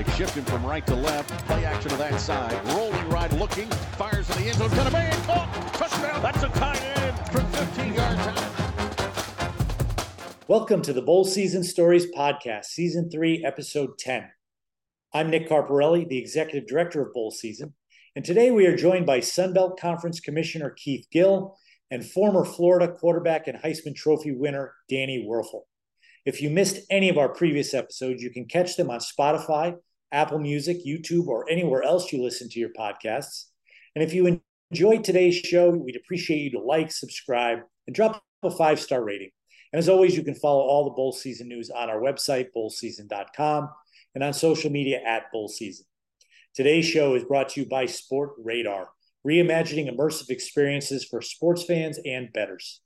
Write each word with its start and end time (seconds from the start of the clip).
They 0.00 0.10
shift 0.12 0.34
him 0.34 0.44
from 0.46 0.64
right 0.64 0.86
to 0.86 0.94
left. 0.94 1.28
Play 1.46 1.66
action 1.66 1.90
to 1.90 1.96
that 1.98 2.18
side. 2.18 2.58
Rolling 2.68 3.06
right, 3.10 3.30
looking. 3.34 3.68
Fires 3.98 4.30
in 4.30 4.42
the 4.42 4.48
end 4.48 4.56
zone. 4.56 4.70
Gonna 4.70 4.88
be 4.88 5.26
caught. 5.26 5.46
Oh, 5.52 5.70
touchdown. 5.74 6.22
That's 6.22 6.42
a 6.42 6.48
tight 6.58 6.82
end 6.96 7.18
from 7.30 7.44
15 7.52 7.92
yards 7.92 8.20
out. 8.20 9.52
Welcome 10.48 10.80
to 10.80 10.94
the 10.94 11.02
Bowl 11.02 11.26
Season 11.26 11.62
Stories 11.62 12.06
Podcast, 12.16 12.64
Season 12.64 13.10
3, 13.10 13.44
Episode 13.44 13.98
10. 13.98 14.30
I'm 15.12 15.28
Nick 15.28 15.50
Carparelli, 15.50 16.08
the 16.08 16.16
Executive 16.16 16.66
Director 16.66 17.02
of 17.02 17.12
Bowl 17.12 17.30
Season, 17.30 17.74
and 18.16 18.24
today 18.24 18.50
we 18.50 18.64
are 18.64 18.74
joined 18.74 19.04
by 19.04 19.20
Sun 19.20 19.52
Belt 19.52 19.78
Conference 19.78 20.18
Commissioner 20.18 20.70
Keith 20.70 21.08
Gill 21.12 21.58
and 21.90 22.06
former 22.06 22.46
Florida 22.46 22.90
quarterback 22.90 23.48
and 23.48 23.58
Heisman 23.58 23.94
Trophy 23.94 24.32
winner 24.32 24.72
Danny 24.88 25.28
Wuerffel. 25.28 25.64
If 26.24 26.40
you 26.40 26.48
missed 26.48 26.86
any 26.88 27.10
of 27.10 27.18
our 27.18 27.28
previous 27.28 27.74
episodes, 27.74 28.22
you 28.22 28.30
can 28.30 28.46
catch 28.46 28.76
them 28.76 28.88
on 28.88 29.00
Spotify, 29.00 29.76
Apple 30.12 30.38
Music, 30.38 30.78
YouTube, 30.86 31.26
or 31.26 31.48
anywhere 31.50 31.82
else 31.82 32.12
you 32.12 32.22
listen 32.22 32.48
to 32.50 32.60
your 32.60 32.70
podcasts. 32.70 33.46
And 33.94 34.02
if 34.02 34.12
you 34.12 34.40
enjoyed 34.70 35.04
today's 35.04 35.36
show, 35.36 35.70
we'd 35.70 35.96
appreciate 35.96 36.38
you 36.38 36.50
to 36.52 36.60
like, 36.60 36.92
subscribe, 36.92 37.60
and 37.86 37.94
drop 37.94 38.22
a 38.42 38.50
five 38.50 38.80
star 38.80 39.02
rating. 39.02 39.30
And 39.72 39.78
as 39.78 39.88
always, 39.88 40.16
you 40.16 40.24
can 40.24 40.34
follow 40.34 40.62
all 40.62 40.84
the 40.84 40.90
bowl 40.90 41.12
season 41.12 41.48
news 41.48 41.70
on 41.70 41.90
our 41.90 42.00
website, 42.00 42.48
bowlseason.com, 42.56 43.68
and 44.14 44.24
on 44.24 44.32
social 44.32 44.70
media 44.70 45.00
at 45.06 45.30
Bowl 45.32 45.48
Season. 45.48 45.86
Today's 46.54 46.84
show 46.84 47.14
is 47.14 47.24
brought 47.24 47.50
to 47.50 47.60
you 47.60 47.68
by 47.68 47.86
Sport 47.86 48.30
Radar, 48.42 48.88
reimagining 49.26 49.94
immersive 49.94 50.30
experiences 50.30 51.04
for 51.04 51.22
sports 51.22 51.62
fans 51.62 51.98
and 52.04 52.32
bettors. 52.32 52.80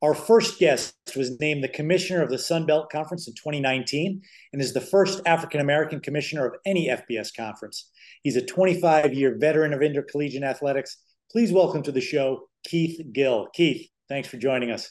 Our 0.00 0.14
first 0.14 0.60
guest 0.60 0.94
was 1.16 1.40
named 1.40 1.64
the 1.64 1.68
commissioner 1.68 2.22
of 2.22 2.30
the 2.30 2.38
Sun 2.38 2.66
Belt 2.66 2.88
Conference 2.88 3.26
in 3.26 3.34
2019 3.34 4.22
and 4.52 4.62
is 4.62 4.72
the 4.72 4.80
first 4.80 5.20
African 5.26 5.60
American 5.60 5.98
commissioner 5.98 6.46
of 6.46 6.54
any 6.64 6.86
FBS 6.86 7.34
conference. 7.36 7.90
He's 8.22 8.36
a 8.36 8.46
25 8.46 9.12
year 9.12 9.36
veteran 9.40 9.74
of 9.74 9.82
intercollegiate 9.82 10.44
athletics. 10.44 10.98
Please 11.32 11.50
welcome 11.50 11.82
to 11.82 11.90
the 11.90 12.00
show 12.00 12.48
Keith 12.64 13.00
Gill. 13.12 13.48
Keith, 13.52 13.88
thanks 14.08 14.28
for 14.28 14.36
joining 14.36 14.70
us. 14.70 14.88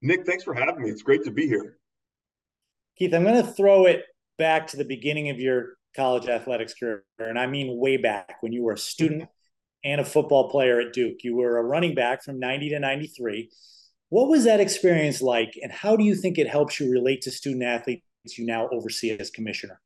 Nick, 0.00 0.24
thanks 0.24 0.44
for 0.44 0.54
having 0.54 0.84
me. 0.84 0.90
It's 0.90 1.02
great 1.02 1.24
to 1.24 1.32
be 1.32 1.48
here. 1.48 1.78
Keith, 2.96 3.12
I'm 3.12 3.24
going 3.24 3.44
to 3.44 3.52
throw 3.52 3.86
it 3.86 4.04
back 4.38 4.68
to 4.68 4.76
the 4.76 4.84
beginning 4.84 5.30
of 5.30 5.40
your 5.40 5.74
college 5.96 6.28
athletics 6.28 6.74
career, 6.74 7.02
and 7.18 7.38
I 7.38 7.48
mean 7.48 7.76
way 7.80 7.96
back 7.96 8.36
when 8.42 8.52
you 8.52 8.62
were 8.62 8.74
a 8.74 8.78
student 8.78 9.28
and 9.82 10.00
a 10.00 10.04
football 10.04 10.50
player 10.50 10.80
at 10.80 10.92
Duke. 10.92 11.24
You 11.24 11.34
were 11.36 11.58
a 11.58 11.64
running 11.64 11.96
back 11.96 12.22
from 12.22 12.38
90 12.38 12.70
to 12.70 12.78
93 12.78 13.50
what 14.10 14.28
was 14.28 14.44
that 14.44 14.60
experience 14.60 15.22
like, 15.22 15.58
and 15.62 15.72
how 15.72 15.96
do 15.96 16.04
you 16.04 16.14
think 16.14 16.36
it 16.36 16.48
helps 16.48 16.78
you 16.78 16.90
relate 16.90 17.22
to 17.22 17.30
student 17.30 17.64
athletes 17.64 18.02
you 18.36 18.44
now 18.44 18.68
oversee 18.70 19.16
as 19.18 19.30
commissioner? 19.30 19.80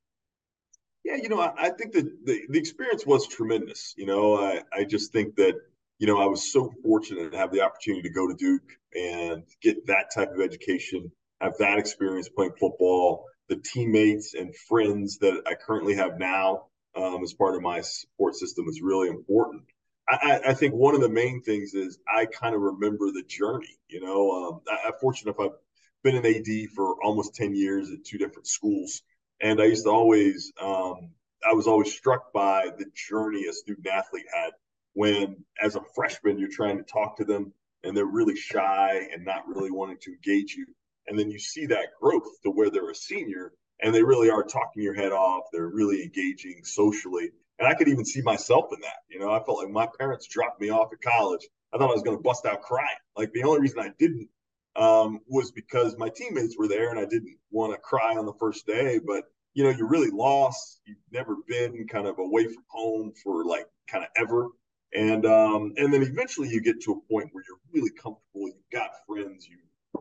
Yeah, 1.05 1.17
you 1.17 1.29
know, 1.29 1.41
I, 1.41 1.53
I 1.57 1.71
think 1.71 1.93
that 1.93 2.07
the, 2.25 2.41
the 2.49 2.59
experience 2.59 3.07
was 3.07 3.29
tremendous. 3.29 3.95
You 3.97 4.07
know, 4.07 4.37
I, 4.37 4.63
I 4.73 4.85
just 4.85 5.13
think 5.13 5.37
that, 5.37 5.55
you 5.99 6.07
know, 6.07 6.19
I 6.19 6.27
was 6.27 6.51
so 6.51 6.73
fortunate 6.83 7.31
to 7.31 7.39
have 7.39 7.53
the 7.53 7.61
opportunity 7.61 8.03
to 8.03 8.15
go 8.15 8.27
to 8.27 8.35
Duke 8.35 8.73
and 8.95 9.45
get 9.63 9.87
that 9.87 10.07
type 10.15 10.33
of 10.33 10.41
education, 10.41 11.13
have 11.41 11.57
that 11.59 11.79
experience 11.79 12.29
playing 12.29 12.55
football, 12.59 13.27
the 13.49 13.57
teammates 13.57 14.33
and 14.35 14.57
friends 14.69 15.19
that 15.19 15.43
I 15.47 15.55
currently 15.55 15.95
have 15.97 16.19
now 16.19 16.69
um, 16.97 17.23
as 17.23 17.35
part 17.35 17.55
of 17.55 17.63
my 17.63 17.83
support 17.83 18.35
system 18.35 18.67
is 18.69 18.81
really 18.81 19.09
important. 19.09 19.65
I, 20.09 20.41
I, 20.49 20.55
think 20.55 20.75
one 20.75 20.95
of 20.95 21.01
the 21.01 21.09
main 21.09 21.41
things 21.43 21.73
is 21.73 21.99
I 22.07 22.27
kind 22.27 22.55
of 22.55 22.61
remember 22.61 23.11
the 23.11 23.23
journey. 23.27 23.79
You 23.89 24.01
know, 24.01 24.31
um, 24.31 24.61
I, 24.71 24.89
am 24.89 24.93
fortunate 25.01 25.35
enough 25.39 25.53
I've 25.53 25.59
been 26.03 26.17
an 26.17 26.27
AD 26.27 26.71
for 26.75 27.03
almost 27.03 27.35
10 27.35 27.55
years 27.55 27.91
at 27.91 28.05
two 28.05 28.19
different 28.19 28.47
schools. 28.47 29.03
And 29.41 29.61
I 29.61 29.65
used 29.65 29.85
to 29.85 29.91
always, 29.91 30.53
um, 30.61 31.11
I 31.49 31.55
was 31.55 31.67
always 31.67 31.93
struck 31.93 32.33
by 32.33 32.71
the 32.79 32.87
journey 32.95 33.47
a 33.47 33.53
student 33.53 33.87
athlete 33.87 34.27
had 34.33 34.53
when, 34.93 35.45
as 35.61 35.77
a 35.77 35.83
freshman, 35.95 36.39
you're 36.39 36.49
trying 36.49 36.77
to 36.77 36.85
talk 36.85 37.17
to 37.17 37.25
them 37.25 37.53
and 37.83 37.97
they're 37.97 38.05
really 38.05 38.37
shy 38.37 39.09
and 39.13 39.25
not 39.25 39.49
really 39.49 39.71
wanting 39.71 39.99
to 40.03 40.13
engage 40.13 40.55
you. 40.55 40.67
And 41.07 41.19
then 41.19 41.31
you 41.31 41.39
see 41.39 41.67
that 41.67 41.89
growth 42.01 42.41
to 42.43 42.51
where 42.51 42.71
they're 42.71 42.91
a 42.91 42.95
senior 42.95 43.53
and 43.83 43.95
they 43.95 44.03
really 44.03 44.31
are 44.31 44.43
talking 44.43 44.83
your 44.83 44.95
head 44.95 45.13
off. 45.13 45.45
They're 45.53 45.69
really 45.69 46.03
engaging 46.03 46.65
socially. 46.65 47.31
And 47.59 47.69
I 47.69 47.75
could 47.75 47.89
even 47.89 48.05
see 48.05 48.23
myself 48.23 48.67
in 48.73 48.81
that. 48.81 48.99
You 49.09 49.21
know, 49.21 49.31
I 49.33 49.43
felt 49.45 49.59
like 49.59 49.71
my 49.71 49.89
parents 49.99 50.27
dropped 50.27 50.61
me 50.61 50.71
off 50.71 50.93
at 50.93 51.01
college. 51.01 51.47
I 51.73 51.79
thought 51.79 51.91
I 51.91 51.95
was 51.95 52.03
going 52.03 52.17
to 52.17 52.23
bust 52.23 52.47
out 52.47 52.63
crying. 52.63 52.89
Like 53.17 53.33
the 53.33 53.45
only 53.45 53.61
reason 53.61 53.79
I 53.81 53.93
didn't 53.99 54.29
um, 54.77 55.21
was 55.29 55.53
because 55.53 55.97
my 55.97 56.09
teammates 56.09 56.57
were 56.59 56.69
there 56.69 56.91
and 56.91 56.99
I 56.99 57.05
didn't 57.05 57.37
want 57.51 57.73
to 57.73 57.79
cry 57.79 58.17
on 58.17 58.27
the 58.27 58.35
first 58.41 58.67
day. 58.67 58.99
But, 59.05 59.25
you 59.55 59.63
know, 59.63 59.71
you're 59.71 59.89
really 59.89 60.11
lost. 60.11 60.81
You've 60.85 60.99
never 61.13 61.37
been 61.47 61.87
kind 61.87 62.07
of 62.07 62.19
away 62.19 62.47
from 62.47 62.65
home 62.69 63.13
for 63.23 63.45
like 63.45 63.67
kind 63.89 64.05
of 64.05 64.11
ever. 64.17 64.49
And 64.97 65.27
um, 65.27 65.73
and 65.77 65.93
then 65.93 66.03
eventually 66.03 66.49
you 66.49 66.61
get 66.61 66.81
to 66.83 66.93
a 66.93 67.13
point 67.13 67.29
where 67.33 67.45
you're 67.49 67.59
really 67.73 67.91
comfortable. 67.91 68.47
You've 68.47 68.71
got 68.73 68.91
friends. 69.09 69.49
You 69.49 69.59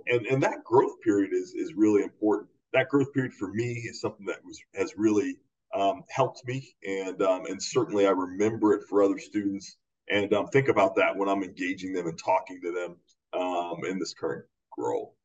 and 0.08 0.26
and 0.28 0.42
that 0.44 0.64
growth 0.64 1.02
period 1.02 1.34
is 1.34 1.54
is 1.54 1.74
really 1.76 2.04
important. 2.04 2.50
That 2.74 2.90
growth 2.90 3.14
period 3.14 3.34
for 3.34 3.50
me 3.50 3.84
is 3.90 4.02
something 4.02 4.26
that 4.26 4.44
was 4.44 4.60
has 4.76 4.94
really 4.98 5.38
um, 5.74 6.04
helped 6.10 6.46
me, 6.46 6.76
and 6.88 7.22
um, 7.22 7.46
and 7.46 7.62
certainly 7.62 8.06
I 8.06 8.12
remember 8.12 8.74
it 8.74 8.84
for 8.88 9.04
other 9.04 9.18
students, 9.18 9.78
and 10.10 10.32
um, 10.34 10.48
think 10.48 10.68
about 10.68 10.96
that 10.96 11.16
when 11.16 11.28
I'm 11.28 11.44
engaging 11.44 11.94
them 11.94 12.08
and 12.08 12.18
talking 12.18 12.60
to 12.62 12.72
them 12.72 13.42
um, 13.42 13.86
in 13.88 14.00
this 14.00 14.14
current 14.14 14.46
role. 14.78 15.16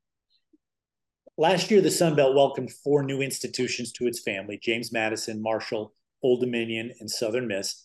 Last 1.37 1.71
year, 1.71 1.81
the 1.81 1.91
Sun 1.91 2.17
Belt 2.17 2.35
welcomed 2.35 2.73
four 2.73 3.03
new 3.03 3.21
institutions 3.21 3.93
to 3.93 4.07
its 4.07 4.21
family: 4.21 4.59
James 4.63 4.93
Madison, 4.93 5.43
Marshall, 5.43 5.95
Old 6.23 6.41
Dominion, 6.41 6.93
and 7.01 7.11
Southern 7.11 7.47
Miss. 7.47 7.85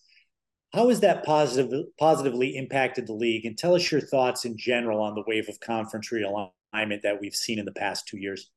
How 0.73 0.89
has 0.89 1.01
that 1.01 1.23
positive, 1.23 1.85
positively 1.99 2.55
impacted 2.55 3.05
the 3.05 3.13
league? 3.13 3.45
And 3.45 3.55
tell 3.55 3.75
us 3.75 3.91
your 3.91 4.01
thoughts 4.01 4.43
in 4.43 4.57
general 4.57 5.01
on 5.01 5.13
the 5.13 5.23
wave 5.27 5.47
of 5.47 5.59
conference 5.59 6.09
realignment 6.11 7.03
that 7.03 7.19
we've 7.21 7.35
seen 7.35 7.59
in 7.59 7.65
the 7.65 7.71
past 7.71 8.07
two 8.07 8.17
years. 8.17 8.49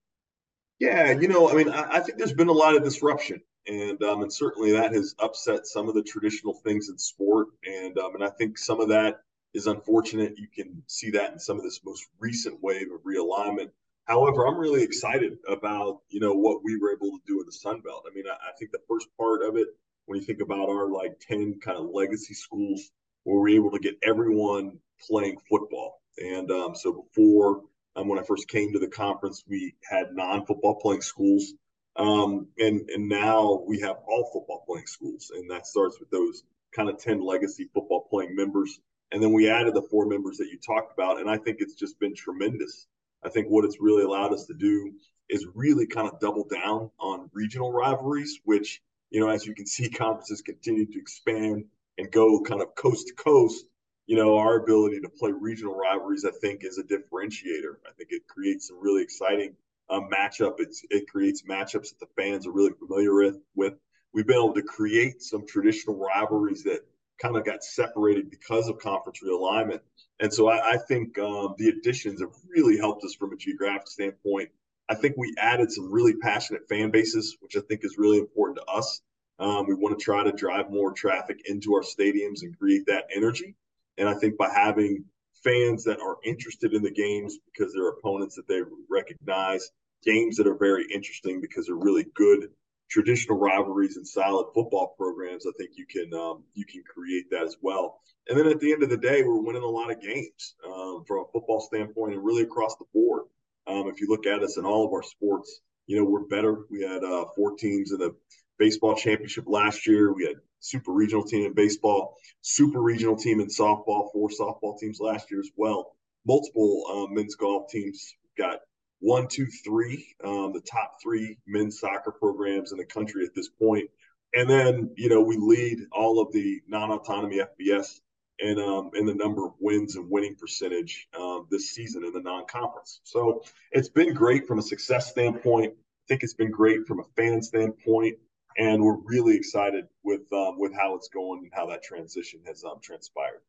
Yeah, 0.78 1.10
you 1.10 1.28
know, 1.28 1.50
I 1.50 1.54
mean, 1.54 1.68
I, 1.68 1.96
I 1.96 2.00
think 2.00 2.16
there's 2.16 2.32
been 2.32 2.48
a 2.48 2.52
lot 2.52 2.74
of 2.74 2.82
disruption 2.82 3.42
and 3.66 4.02
um, 4.02 4.22
and 4.22 4.32
certainly 4.32 4.72
that 4.72 4.92
has 4.92 5.14
upset 5.18 5.66
some 5.66 5.88
of 5.88 5.94
the 5.94 6.02
traditional 6.02 6.54
things 6.54 6.88
in 6.88 6.98
sport, 6.98 7.48
and 7.64 7.98
um, 7.98 8.14
and 8.14 8.24
I 8.24 8.30
think 8.30 8.58
some 8.58 8.80
of 8.80 8.88
that 8.88 9.20
is 9.54 9.66
unfortunate. 9.66 10.38
You 10.38 10.48
can 10.54 10.82
see 10.86 11.10
that 11.10 11.32
in 11.32 11.38
some 11.38 11.56
of 11.56 11.64
this 11.64 11.80
most 11.84 12.06
recent 12.18 12.62
wave 12.62 12.88
of 12.92 13.00
realignment. 13.02 13.70
However, 14.04 14.46
I'm 14.46 14.58
really 14.58 14.82
excited 14.82 15.38
about 15.48 16.00
you 16.08 16.20
know 16.20 16.34
what 16.34 16.62
we 16.62 16.78
were 16.78 16.92
able 16.92 17.10
to 17.10 17.20
do 17.26 17.40
in 17.40 17.46
the 17.46 17.52
Sun 17.52 17.80
Belt. 17.80 18.04
I 18.10 18.14
mean, 18.14 18.24
I, 18.28 18.34
I 18.34 18.52
think 18.58 18.70
the 18.70 18.78
first 18.88 19.08
part 19.18 19.42
of 19.42 19.56
it, 19.56 19.68
when 20.06 20.18
you 20.18 20.24
think 20.24 20.40
about 20.40 20.68
our 20.68 20.90
like 20.90 21.18
ten 21.20 21.58
kind 21.60 21.78
of 21.78 21.90
legacy 21.92 22.34
schools, 22.34 22.90
where 23.24 23.38
we're 23.38 23.48
able 23.56 23.70
to 23.72 23.80
get 23.80 23.96
everyone 24.02 24.78
playing 25.08 25.38
football, 25.48 26.00
and 26.18 26.50
um, 26.50 26.74
so 26.74 27.06
before 27.14 27.62
um, 27.96 28.08
when 28.08 28.18
I 28.18 28.22
first 28.22 28.48
came 28.48 28.72
to 28.72 28.78
the 28.78 28.88
conference, 28.88 29.42
we 29.48 29.74
had 29.90 30.14
non-football 30.14 30.76
playing 30.76 31.02
schools 31.02 31.54
um, 31.98 32.48
and 32.58 32.88
and 32.90 33.08
now 33.08 33.62
we 33.66 33.80
have 33.80 33.96
all 34.06 34.30
football 34.32 34.64
playing 34.66 34.86
schools, 34.86 35.30
and 35.34 35.50
that 35.50 35.66
starts 35.66 35.98
with 35.98 36.10
those 36.10 36.42
kind 36.74 36.88
of 36.88 36.98
ten 36.98 37.20
legacy 37.20 37.68
football 37.72 38.06
playing 38.10 38.34
members, 38.36 38.78
and 39.12 39.22
then 39.22 39.32
we 39.32 39.48
added 39.48 39.74
the 39.74 39.82
four 39.82 40.06
members 40.06 40.36
that 40.38 40.48
you 40.48 40.58
talked 40.58 40.92
about, 40.92 41.20
and 41.20 41.30
I 41.30 41.38
think 41.38 41.58
it's 41.60 41.74
just 41.74 41.98
been 41.98 42.14
tremendous. 42.14 42.86
I 43.24 43.30
think 43.30 43.48
what 43.48 43.64
it's 43.64 43.80
really 43.80 44.04
allowed 44.04 44.32
us 44.32 44.46
to 44.46 44.54
do 44.54 44.92
is 45.28 45.46
really 45.54 45.86
kind 45.86 46.08
of 46.08 46.20
double 46.20 46.46
down 46.46 46.90
on 47.00 47.30
regional 47.32 47.72
rivalries, 47.72 48.40
which 48.44 48.82
you 49.10 49.20
know, 49.20 49.28
as 49.28 49.46
you 49.46 49.54
can 49.54 49.66
see, 49.74 49.88
conferences 49.88 50.42
continue 50.42 50.86
to 50.86 50.98
expand 50.98 51.64
and 51.98 52.10
go 52.10 52.40
kind 52.42 52.60
of 52.60 52.74
coast 52.74 53.08
to 53.08 53.14
coast. 53.14 53.64
You 54.06 54.16
know, 54.16 54.36
our 54.36 54.62
ability 54.62 55.00
to 55.00 55.08
play 55.08 55.32
regional 55.32 55.74
rivalries, 55.74 56.24
I 56.24 56.30
think, 56.30 56.62
is 56.62 56.78
a 56.78 56.84
differentiator. 56.84 57.74
I 57.88 57.92
think 57.96 58.10
it 58.10 58.28
creates 58.28 58.68
some 58.68 58.80
really 58.80 59.02
exciting 59.02 59.56
a 59.90 60.00
matchup. 60.00 60.54
It's, 60.58 60.82
it 60.90 61.08
creates 61.08 61.42
matchups 61.42 61.90
that 61.90 62.00
the 62.00 62.22
fans 62.22 62.46
are 62.46 62.52
really 62.52 62.72
familiar 62.78 63.14
with. 63.14 63.38
With 63.54 63.74
we've 64.12 64.26
been 64.26 64.36
able 64.36 64.54
to 64.54 64.62
create 64.62 65.22
some 65.22 65.46
traditional 65.46 65.96
rivalries 65.96 66.64
that 66.64 66.80
kind 67.20 67.36
of 67.36 67.44
got 67.44 67.64
separated 67.64 68.30
because 68.30 68.68
of 68.68 68.78
conference 68.78 69.20
realignment. 69.24 69.80
And 70.20 70.32
so 70.32 70.48
I, 70.48 70.72
I 70.72 70.76
think 70.76 71.18
um, 71.18 71.54
the 71.58 71.68
additions 71.68 72.20
have 72.20 72.32
really 72.48 72.78
helped 72.78 73.04
us 73.04 73.14
from 73.14 73.32
a 73.32 73.36
geographic 73.36 73.88
standpoint. 73.88 74.50
I 74.88 74.94
think 74.94 75.16
we 75.16 75.34
added 75.38 75.72
some 75.72 75.90
really 75.90 76.14
passionate 76.14 76.68
fan 76.68 76.90
bases, 76.90 77.36
which 77.40 77.56
I 77.56 77.60
think 77.60 77.84
is 77.84 77.98
really 77.98 78.18
important 78.18 78.58
to 78.58 78.64
us. 78.72 79.00
Um, 79.38 79.66
we 79.66 79.74
want 79.74 79.98
to 79.98 80.04
try 80.04 80.24
to 80.24 80.32
drive 80.32 80.70
more 80.70 80.92
traffic 80.92 81.40
into 81.46 81.74
our 81.74 81.82
stadiums 81.82 82.42
and 82.42 82.56
create 82.58 82.86
that 82.86 83.04
energy. 83.14 83.54
And 83.98 84.08
I 84.08 84.14
think 84.14 84.36
by 84.36 84.48
having 84.48 85.04
fans 85.46 85.84
that 85.84 86.00
are 86.00 86.16
interested 86.24 86.74
in 86.74 86.82
the 86.82 86.90
games 86.90 87.38
because 87.46 87.72
they're 87.72 87.90
opponents 87.90 88.34
that 88.34 88.48
they 88.48 88.60
recognize, 88.90 89.70
games 90.04 90.36
that 90.36 90.46
are 90.46 90.58
very 90.58 90.86
interesting 90.92 91.40
because 91.40 91.66
they're 91.66 91.76
really 91.76 92.06
good 92.14 92.48
traditional 92.88 93.38
rivalries 93.38 93.96
and 93.96 94.06
solid 94.06 94.46
football 94.54 94.94
programs. 94.96 95.46
I 95.46 95.52
think 95.58 95.70
you 95.74 95.86
can 95.86 96.12
um, 96.14 96.44
you 96.54 96.64
can 96.64 96.82
create 96.82 97.30
that 97.30 97.42
as 97.42 97.56
well. 97.60 98.00
And 98.28 98.38
then 98.38 98.46
at 98.46 98.60
the 98.60 98.72
end 98.72 98.82
of 98.82 98.90
the 98.90 98.96
day, 98.96 99.22
we're 99.22 99.40
winning 99.40 99.62
a 99.62 99.66
lot 99.66 99.90
of 99.90 100.00
games 100.00 100.56
um, 100.66 101.04
from 101.06 101.18
a 101.20 101.32
football 101.32 101.60
standpoint 101.60 102.14
and 102.14 102.24
really 102.24 102.42
across 102.42 102.76
the 102.76 102.84
board. 102.92 103.24
Um, 103.66 103.88
if 103.88 104.00
you 104.00 104.08
look 104.08 104.26
at 104.26 104.42
us 104.42 104.56
in 104.56 104.64
all 104.64 104.86
of 104.86 104.92
our 104.92 105.02
sports, 105.02 105.60
you 105.86 105.96
know 105.96 106.04
we're 106.04 106.26
better. 106.26 106.64
We 106.70 106.82
had 106.82 107.04
uh, 107.04 107.26
four 107.34 107.56
teams 107.56 107.92
in 107.92 107.98
the 107.98 108.14
baseball 108.58 108.94
championship 108.94 109.44
last 109.46 109.86
year. 109.86 110.12
We 110.12 110.24
had 110.24 110.36
super 110.60 110.92
regional 110.92 111.24
team 111.24 111.46
in 111.46 111.54
baseball, 111.54 112.16
super 112.42 112.80
regional 112.80 113.16
team 113.16 113.40
in 113.40 113.46
softball, 113.46 114.10
four 114.12 114.28
softball 114.28 114.78
teams 114.78 115.00
last 115.00 115.30
year 115.30 115.40
as 115.40 115.50
well. 115.56 115.96
Multiple 116.26 116.84
um, 116.90 117.14
men's 117.14 117.34
golf 117.34 117.70
teams. 117.70 118.14
Got 118.36 118.60
one, 119.00 119.28
two, 119.28 119.46
three, 119.64 120.14
um, 120.24 120.52
the 120.52 120.60
top 120.60 120.96
three 121.02 121.38
men's 121.46 121.80
soccer 121.80 122.10
programs 122.10 122.72
in 122.72 122.78
the 122.78 122.84
country 122.84 123.24
at 123.24 123.34
this 123.34 123.48
point. 123.48 123.88
And 124.34 124.50
then, 124.50 124.90
you 124.96 125.08
know, 125.08 125.22
we 125.22 125.36
lead 125.36 125.78
all 125.92 126.20
of 126.20 126.32
the 126.32 126.60
non-autonomy 126.66 127.40
FBS 127.40 128.00
and 128.38 128.58
um, 128.58 128.90
in 128.94 129.06
the 129.06 129.14
number 129.14 129.46
of 129.46 129.52
wins 129.60 129.96
and 129.96 130.10
winning 130.10 130.34
percentage 130.34 131.08
um, 131.18 131.46
this 131.50 131.70
season 131.70 132.04
in 132.04 132.12
the 132.12 132.20
non-conference. 132.20 133.00
So 133.04 133.42
it's 133.72 133.88
been 133.88 134.12
great 134.12 134.46
from 134.46 134.58
a 134.58 134.62
success 134.62 135.10
standpoint. 135.10 135.72
I 135.72 136.04
think 136.08 136.22
it's 136.22 136.34
been 136.34 136.50
great 136.50 136.86
from 136.86 137.00
a 137.00 137.04
fan 137.16 137.42
standpoint, 137.42 138.18
and 138.58 138.82
we're 138.82 138.98
really 139.04 139.36
excited 139.36 139.86
with 140.04 140.32
um, 140.32 140.58
with 140.58 140.72
how 140.74 140.94
it's 140.94 141.08
going 141.08 141.40
and 141.42 141.52
how 141.54 141.66
that 141.66 141.82
transition 141.82 142.40
has 142.46 142.64
um, 142.64 142.78
transpired. 142.82 143.42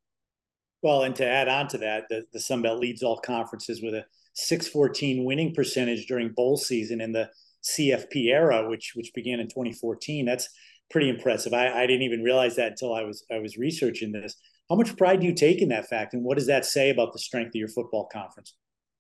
Well, 0.82 1.04
and 1.04 1.16
to 1.16 1.26
add 1.26 1.48
on 1.48 1.68
to 1.70 1.78
that, 1.80 2.04
the, 2.10 2.26
the 2.34 2.40
Sun 2.40 2.62
Belt 2.62 2.80
leads 2.80 3.02
all 3.02 3.18
conferences 3.18 3.82
with 3.82 3.96
a 3.96 4.06
614 4.34 5.24
winning 5.24 5.54
percentage 5.54 6.06
during 6.06 6.30
bowl 6.30 6.56
season 6.56 7.02
in 7.02 7.12
the 7.12 7.30
CFP 7.64 8.28
era, 8.28 8.70
which 8.70 8.94
which 8.96 9.14
began 9.14 9.40
in 9.40 9.48
2014. 9.48 10.26
That's 10.26 10.50
pretty 10.90 11.10
impressive. 11.10 11.54
I, 11.54 11.84
I 11.84 11.88
didn't 11.88 12.04
even 12.04 12.24
realize 12.24 12.56
that 12.58 12.72
until 12.72 12.94
I 12.94 13.04
was 13.04 13.26
I 13.32 13.40
was 13.40 13.58
researching 13.58 14.12
this. 14.12 14.36
How 14.70 14.76
much 14.76 14.98
pride 14.98 15.22
do 15.22 15.26
you 15.26 15.34
take 15.34 15.62
in 15.62 15.70
that 15.70 15.88
fact, 15.88 16.14
and 16.14 16.24
what 16.24 16.38
does 16.38 16.48
that 16.48 16.66
say 16.66 16.90
about 16.90 17.14
the 17.14 17.20
strength 17.20 17.50
of 17.50 17.56
your 17.56 17.70
football 17.70 18.08
conference? 18.12 18.54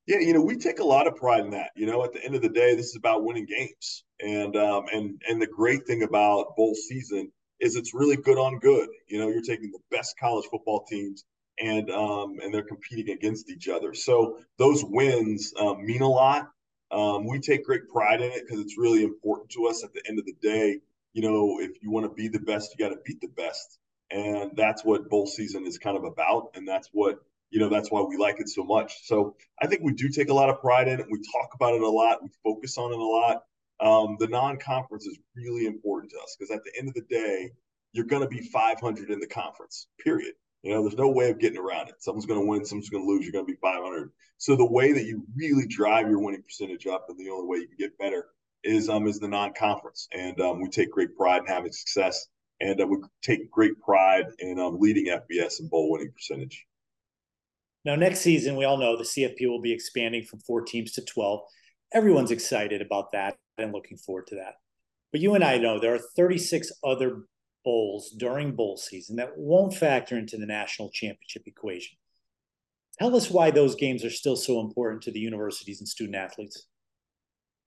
Yeah, 0.07 0.19
you 0.19 0.33
know, 0.33 0.42
we 0.42 0.56
take 0.56 0.80
a 0.80 0.86
lot 0.86 1.06
of 1.06 1.15
pride 1.18 1.42
in 1.42 1.51
that. 1.51 1.71
You 1.75 1.86
know, 1.86 2.04
at 2.04 2.13
the 2.13 2.24
end 2.24 2.33
of 2.33 2.42
the 2.42 2.50
day, 2.50 2.75
this 2.75 2.88
is 2.88 2.95
about 2.95 3.24
winning 3.25 3.45
games, 3.45 4.04
and 4.21 4.56
um, 4.56 4.86
and 4.94 5.21
and 5.27 5.42
the 5.42 5.48
great 5.48 5.86
thing 5.86 6.04
about 6.04 6.56
bowl 6.56 6.75
season 6.75 7.31
is 7.59 7.75
it's 7.75 7.94
really 7.94 8.15
good 8.15 8.38
on 8.38 8.59
good. 8.59 8.88
You 9.07 9.19
know, 9.19 9.27
you're 9.27 9.42
taking 9.42 9.71
the 9.71 9.80
best 9.92 10.15
college 10.18 10.45
football 10.50 10.86
teams, 10.89 11.25
and 11.59 11.92
um, 11.92 12.38
and 12.42 12.54
they're 12.54 12.63
competing 12.63 13.13
against 13.13 13.50
each 13.50 13.68
other. 13.68 13.94
So 13.94 14.39
those 14.57 14.83
wins 14.86 15.54
um, 15.59 15.86
mean 15.86 16.01
a 16.01 16.09
lot. 16.09 16.50
Um, 16.89 17.27
we 17.27 17.39
take 17.39 17.65
great 17.65 17.89
pride 17.89 18.21
in 18.21 18.31
it 18.31 18.44
because 18.45 18.62
it's 18.62 18.77
really 18.77 19.04
important 19.04 19.50
to 19.51 19.68
us. 19.68 19.83
At 19.83 19.94
the 19.94 20.01
end 20.07 20.19
of 20.19 20.25
the 20.25 20.36
day, 20.42 20.80
you 21.13 21.21
know, 21.21 21.59
if 21.59 21.71
you 21.81 21.92
want 21.92 22.06
to 22.06 22.13
be 22.13 22.30
the 22.30 22.39
best, 22.39 22.74
you 22.74 22.86
got 22.86 22.94
to 22.94 23.01
beat 23.06 23.19
the 23.19 23.27
best. 23.27 23.80
And 24.09 24.51
that's 24.56 24.86
what 24.86 25.09
bowl 25.09 25.27
season 25.27 25.65
is 25.65 25.77
kind 25.77 25.98
of 25.98 26.06
about. 26.06 26.51
And 26.56 26.65
that's 26.65 26.88
what, 26.94 27.18
you 27.50 27.60
know, 27.60 27.70
that's 27.70 27.92
why 27.92 28.02
we 28.02 28.18
like 28.18 28.40
it 28.40 28.50
so 28.50 28.64
much. 28.64 29.08
So 29.08 29.36
I 29.62 29.68
think 29.68 29.82
we 29.84 29.94
do 29.94 30.10
take 30.10 30.30
a 30.30 30.34
lot 30.34 30.50
of 30.50 30.60
pride 30.60 30.88
in 30.88 31.00
it. 31.00 31.08
We 31.10 31.20
talk 31.20 31.50
about 31.56 31.74
it 31.74 31.82
a 31.82 31.90
lot. 31.90 32.22
We 32.22 32.30
focus 32.44 32.78
on 32.78 32.92
it 32.92 33.00
a 33.00 33.04
lot. 33.04 33.44
Um, 33.80 34.18
the 34.20 34.28
non 34.28 34.58
conference 34.58 35.06
is 35.06 35.20
really 35.36 35.66
important 35.66 36.12
to 36.12 36.20
us 36.20 36.36
because 36.38 36.52
at 36.52 36.64
the 36.64 36.72
end 36.78 36.88
of 36.88 36.96
the 36.96 37.06
day, 37.10 37.52
you're 37.94 38.06
going 38.06 38.22
to 38.22 38.28
be 38.28 38.42
500 38.42 39.10
in 39.10 39.20
the 39.20 39.28
conference, 39.28 39.88
period. 40.04 40.34
You 40.64 40.74
know, 40.74 40.82
there's 40.82 40.98
no 40.98 41.10
way 41.10 41.30
of 41.30 41.40
getting 41.40 41.60
around 41.60 41.90
it. 41.90 41.96
Someone's 42.00 42.26
going 42.26 42.40
to 42.40 42.46
win, 42.46 42.66
someone's 42.66 42.90
going 42.90 43.04
to 43.06 43.10
lose. 43.10 43.24
You're 43.24 43.32
going 43.32 43.46
to 43.46 43.52
be 43.52 43.60
500. 43.62 44.12
So 44.38 44.56
the 44.56 44.66
way 44.66 44.92
that 44.92 45.06
you 45.06 45.24
really 45.36 45.68
drive 45.68 46.10
your 46.10 46.20
winning 46.20 46.44
percentage 46.44 46.86
up, 46.88 47.06
and 47.10 47.18
the 47.18 47.30
only 47.30 47.48
way 47.48 47.58
you 47.60 47.68
can 47.68 47.78
get 47.78 47.98
better 47.98 48.26
is 48.64 48.90
um 48.90 49.08
is 49.08 49.20
the 49.20 49.28
non-conference, 49.28 50.08
and 50.12 50.40
um, 50.42 50.60
we 50.62 50.68
take 50.68 50.92
great 50.92 51.16
pride 51.16 51.42
in 51.42 51.48
having 51.48 51.72
success, 51.72 52.28
and 52.60 52.82
uh, 52.82 52.86
we 52.86 52.98
take 53.22 53.50
great 53.52 53.80
pride 53.82 54.26
in 54.40 54.60
um, 54.60 54.80
leading 54.80 55.06
FBS 55.06 55.60
in 55.60 55.70
bowl 55.70 55.92
winning 55.92 56.12
percentage. 56.12 56.67
Now, 57.88 57.95
next 57.95 58.19
season, 58.19 58.57
we 58.57 58.66
all 58.66 58.75
know 58.75 58.98
the 58.98 59.06
CFP 59.06 59.48
will 59.48 59.62
be 59.62 59.72
expanding 59.72 60.25
from 60.25 60.39
four 60.39 60.62
teams 60.62 60.92
to 60.92 61.06
12. 61.06 61.39
Everyone's 61.94 62.31
excited 62.31 62.81
about 62.81 63.13
that 63.13 63.38
and 63.57 63.72
looking 63.72 63.98
forward 63.98 64.28
to 64.28 64.36
that. 64.36 64.56
But 65.13 65.22
you 65.22 65.36
and 65.36 65.44
I 65.44 65.57
know 65.57 65.80
there 65.80 65.95
are 65.95 66.10
36 66.18 66.69
other 66.84 67.22
bowls 67.63 68.10
during 68.10 68.57
bowl 68.57 68.75
season 68.75 69.16
that 69.16 69.38
won't 69.38 69.74
factor 69.74 70.18
into 70.18 70.36
the 70.36 70.45
national 70.45 70.89
championship 70.89 71.44
equation. 71.45 71.98
Tell 73.00 73.16
us 73.16 73.31
why 73.31 73.51
those 73.51 73.75
games 73.75 74.04
are 74.04 74.10
still 74.10 74.36
so 74.36 74.60
important 74.60 75.04
to 75.04 75.12
the 75.12 75.22
universities 75.22 75.80
and 75.80 75.88
student 75.88 76.18
athletes. 76.18 76.68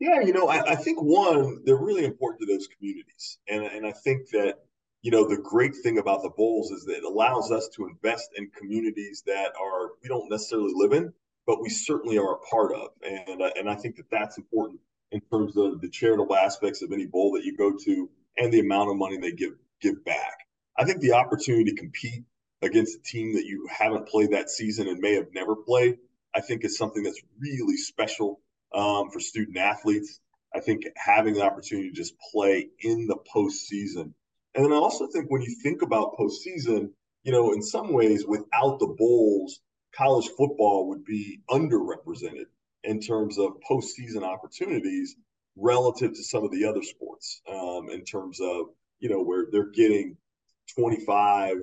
Yeah, 0.00 0.20
you 0.20 0.34
know, 0.34 0.48
I, 0.48 0.72
I, 0.72 0.74
think 0.74 0.98
one, 1.00 1.62
they're 1.64 1.82
really 1.82 2.04
important 2.04 2.42
to 2.42 2.46
those 2.46 2.68
communities. 2.68 3.38
And, 3.48 3.62
and 3.62 3.86
I 3.86 3.92
think 3.92 4.28
that, 4.32 4.56
you 5.02 5.10
know, 5.10 5.26
the 5.26 5.38
great 5.38 5.74
thing 5.76 5.98
about 5.98 6.22
the 6.22 6.30
bowls 6.30 6.70
is 6.70 6.84
that 6.84 6.98
it 6.98 7.04
allows 7.04 7.50
us 7.50 7.68
to 7.76 7.86
invest 7.86 8.30
in 8.36 8.50
communities 8.50 9.22
that 9.26 9.52
are, 9.60 9.92
we 10.02 10.08
don't 10.08 10.30
necessarily 10.30 10.72
live 10.74 10.92
in, 10.92 11.12
but 11.46 11.62
we 11.62 11.70
certainly 11.70 12.18
are 12.18 12.34
a 12.34 12.38
part 12.50 12.74
of. 12.74 12.88
And, 13.02 13.42
uh, 13.42 13.50
and 13.56 13.68
I 13.68 13.76
think 13.76 13.96
that 13.96 14.10
that's 14.10 14.36
important 14.36 14.80
in 15.10 15.20
terms 15.32 15.56
of 15.56 15.80
the 15.80 15.88
charitable 15.88 16.36
aspects 16.36 16.82
of 16.82 16.92
any 16.92 17.06
bowl 17.06 17.32
that 17.32 17.44
you 17.44 17.56
go 17.56 17.72
to 17.84 18.10
and 18.36 18.52
the 18.52 18.60
amount 18.60 18.90
of 18.90 18.96
money 18.96 19.16
they 19.16 19.32
give, 19.32 19.54
give 19.80 20.04
back. 20.04 20.46
I 20.78 20.84
think 20.84 21.00
the 21.00 21.12
opportunity 21.12 21.64
to 21.64 21.76
compete 21.76 22.24
against 22.62 22.98
a 22.98 23.02
team 23.02 23.34
that 23.34 23.46
you 23.46 23.66
haven't 23.70 24.06
played 24.06 24.32
that 24.32 24.50
season 24.50 24.86
and 24.86 25.00
may 25.00 25.14
have 25.14 25.32
never 25.32 25.56
played, 25.56 25.98
I 26.34 26.40
think 26.40 26.64
is 26.64 26.76
something 26.76 27.02
that's 27.02 27.20
really 27.38 27.76
special 27.76 28.40
um, 28.74 29.10
for 29.10 29.18
student 29.18 29.56
athletes. 29.56 30.20
I 30.54 30.60
think 30.60 30.84
having 30.96 31.34
the 31.34 31.42
opportunity 31.42 31.88
to 31.90 31.94
just 31.94 32.14
play 32.32 32.68
in 32.80 33.06
the 33.06 33.16
postseason. 33.34 34.12
And 34.54 34.72
I 34.72 34.76
also 34.76 35.06
think 35.06 35.30
when 35.30 35.42
you 35.42 35.54
think 35.62 35.82
about 35.82 36.16
postseason, 36.16 36.90
you 37.22 37.32
know, 37.32 37.52
in 37.52 37.62
some 37.62 37.92
ways, 37.92 38.26
without 38.26 38.78
the 38.78 38.94
bowls, 38.98 39.60
college 39.94 40.28
football 40.36 40.88
would 40.88 41.04
be 41.04 41.40
underrepresented 41.50 42.46
in 42.84 43.00
terms 43.00 43.38
of 43.38 43.52
postseason 43.68 44.22
opportunities 44.22 45.16
relative 45.56 46.12
to 46.14 46.24
some 46.24 46.44
of 46.44 46.50
the 46.50 46.64
other 46.64 46.82
sports 46.82 47.42
um, 47.48 47.90
in 47.90 48.04
terms 48.04 48.40
of, 48.40 48.66
you 49.00 49.08
know, 49.08 49.22
where 49.22 49.46
they're 49.50 49.70
getting 49.70 50.16
25, 50.76 51.56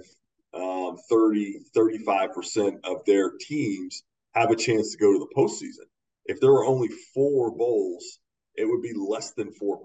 um, 0.53 0.97
30, 1.09 1.59
35% 1.75 2.79
of 2.83 3.03
their 3.05 3.31
teams 3.39 4.03
have 4.33 4.51
a 4.51 4.55
chance 4.55 4.91
to 4.91 4.97
go 4.97 5.13
to 5.13 5.19
the 5.19 5.33
postseason. 5.35 5.87
If 6.25 6.39
there 6.39 6.51
were 6.51 6.65
only 6.65 6.89
four 7.13 7.51
bowls, 7.51 8.19
it 8.57 8.65
would 8.65 8.81
be 8.81 8.93
less 8.93 9.31
than 9.31 9.53
4%. 9.53 9.79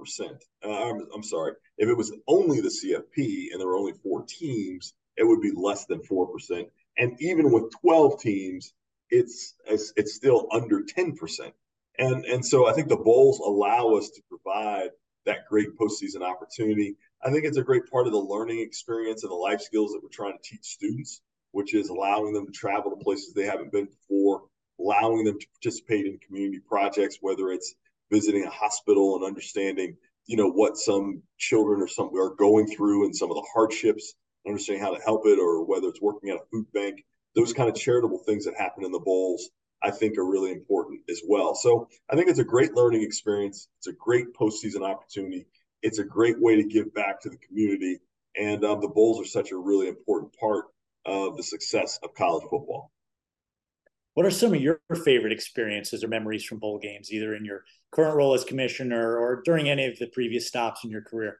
Uh, 0.65 0.69
I'm, 0.69 1.07
I'm 1.15 1.23
sorry. 1.23 1.53
If 1.77 1.89
it 1.89 1.97
was 1.97 2.13
only 2.27 2.61
the 2.61 2.69
CFP 2.69 3.53
and 3.53 3.61
there 3.61 3.69
were 3.69 3.77
only 3.77 3.93
four 4.03 4.25
teams, 4.27 4.95
it 5.17 5.25
would 5.25 5.43
be 5.43 5.53
less 5.55 5.85
than 5.85 6.01
4%. 6.01 6.67
And 6.99 7.17
even 7.21 7.53
with 7.53 7.71
12 7.83 8.21
teams, 8.21 8.73
it's 9.11 9.55
it's, 9.67 9.93
it's 9.97 10.15
still 10.15 10.49
under 10.51 10.81
10%. 10.81 11.53
And, 11.99 12.25
and 12.25 12.45
so 12.45 12.67
I 12.67 12.73
think 12.73 12.89
the 12.89 12.97
bowls 12.97 13.39
allow 13.41 13.95
us 13.95 14.09
to 14.11 14.23
provide 14.29 14.91
that 15.27 15.47
great 15.49 15.77
postseason 15.79 16.23
opportunity. 16.23 16.97
I 17.23 17.31
think 17.31 17.45
it's 17.45 17.59
a 17.59 17.63
great 17.63 17.87
part 17.91 18.07
of 18.07 18.13
the 18.13 18.19
learning 18.19 18.61
experience 18.61 19.23
and 19.23 19.31
the 19.31 19.37
life 19.37 19.61
skills 19.61 19.93
that 19.93 20.03
we're 20.03 20.09
trying 20.09 20.37
to 20.39 20.43
teach 20.43 20.65
students, 20.65 21.21
which 21.53 21.75
is 21.75 21.91
allowing 21.91 22.33
them 22.33 22.47
to 22.47 22.53
travel 22.53 22.91
to 22.91 22.97
places 22.97 23.35
they 23.35 23.45
haven't 23.45 23.71
been 23.71 23.87
before, 23.87 24.45
allowing 24.81 25.25
them 25.25 25.39
to 25.39 25.47
participate 25.61 26.07
in 26.07 26.19
community 26.27 26.61
projects, 26.67 27.19
whether 27.21 27.51
it's 27.51 27.75
visiting 28.13 28.45
a 28.45 28.51
hospital 28.51 29.17
and 29.17 29.25
understanding, 29.25 29.97
you 30.27 30.37
know, 30.37 30.51
what 30.51 30.77
some 30.77 31.23
children 31.39 31.81
or 31.81 31.89
some 31.89 32.11
are 32.15 32.35
going 32.37 32.67
through 32.67 33.07
and 33.07 33.17
some 33.17 33.31
of 33.31 33.37
the 33.37 33.47
hardships, 33.53 34.15
understanding 34.47 34.85
how 34.85 34.95
to 34.95 35.03
help 35.03 35.23
it, 35.25 35.39
or 35.39 35.65
whether 35.65 35.89
it's 35.89 36.03
working 36.03 36.31
at 36.31 36.37
a 36.37 36.45
food 36.53 36.67
bank. 36.73 37.05
Those 37.35 37.53
kind 37.53 37.69
of 37.69 37.75
charitable 37.75 38.19
things 38.19 38.45
that 38.45 38.55
happen 38.57 38.85
in 38.85 38.93
the 38.93 39.01
bowls, 39.01 39.49
I 39.83 39.91
think, 39.91 40.19
are 40.19 40.27
really 40.27 40.53
important 40.53 41.01
as 41.09 41.23
well. 41.27 41.55
So 41.55 41.89
I 42.11 42.15
think 42.15 42.29
it's 42.29 42.39
a 42.39 42.45
great 42.45 42.75
learning 42.75 43.03
experience. 43.03 43.69
It's 43.79 43.89
a 43.89 43.93
great 43.93 44.35
postseason 44.35 44.87
opportunity. 44.87 45.47
It's 45.81 45.99
a 45.99 46.05
great 46.05 46.41
way 46.41 46.57
to 46.57 46.65
give 46.65 46.95
back 46.95 47.21
to 47.23 47.31
the 47.31 47.39
community. 47.39 47.99
And 48.37 48.65
um, 48.65 48.81
the 48.81 48.89
bowls 48.89 49.21
are 49.21 49.25
such 49.29 49.51
a 49.51 49.57
really 49.57 49.89
important 49.89 50.35
part 50.39 50.67
of 51.07 51.37
the 51.37 51.43
success 51.43 51.99
of 52.03 52.15
college 52.15 52.45
football. 52.45 52.93
What 54.15 54.27
are 54.27 54.31
some 54.31 54.53
of 54.53 54.61
your 54.61 54.81
favorite 55.05 55.33
experiences 55.33 56.05
or 56.05 56.09
memories 56.09 56.45
from 56.45 56.59
bowl 56.59 56.79
games, 56.79 57.11
either 57.11 57.35
in 57.35 57.47
your 57.47 57.65
current 57.93 58.17
role 58.17 58.35
as 58.35 58.45
commissioner 58.45 59.17
or 59.17 59.43
during 59.45 59.69
any 59.69 59.87
of 59.87 59.99
the 59.99 60.07
previous 60.07 60.49
stops 60.49 60.85
in 60.85 60.91
your 60.91 61.03
career? 61.03 61.39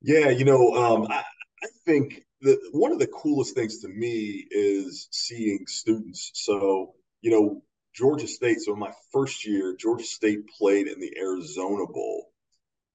Yeah, 0.00 0.30
you 0.30 0.44
know, 0.44 0.74
um, 0.74 1.06
I, 1.10 1.22
I 1.62 1.68
think 1.84 2.24
that 2.42 2.58
one 2.72 2.92
of 2.92 2.98
the 2.98 3.06
coolest 3.06 3.54
things 3.54 3.78
to 3.80 3.88
me 3.88 4.46
is 4.50 5.08
seeing 5.10 5.66
students. 5.66 6.30
So, 6.34 6.94
you 7.20 7.30
know, 7.30 7.62
Georgia 7.94 8.26
State. 8.26 8.60
So, 8.60 8.74
my 8.74 8.92
first 9.12 9.46
year, 9.46 9.76
Georgia 9.76 10.04
State 10.04 10.48
played 10.58 10.88
in 10.88 10.98
the 10.98 11.16
Arizona 11.18 11.86
Bowl. 11.86 12.32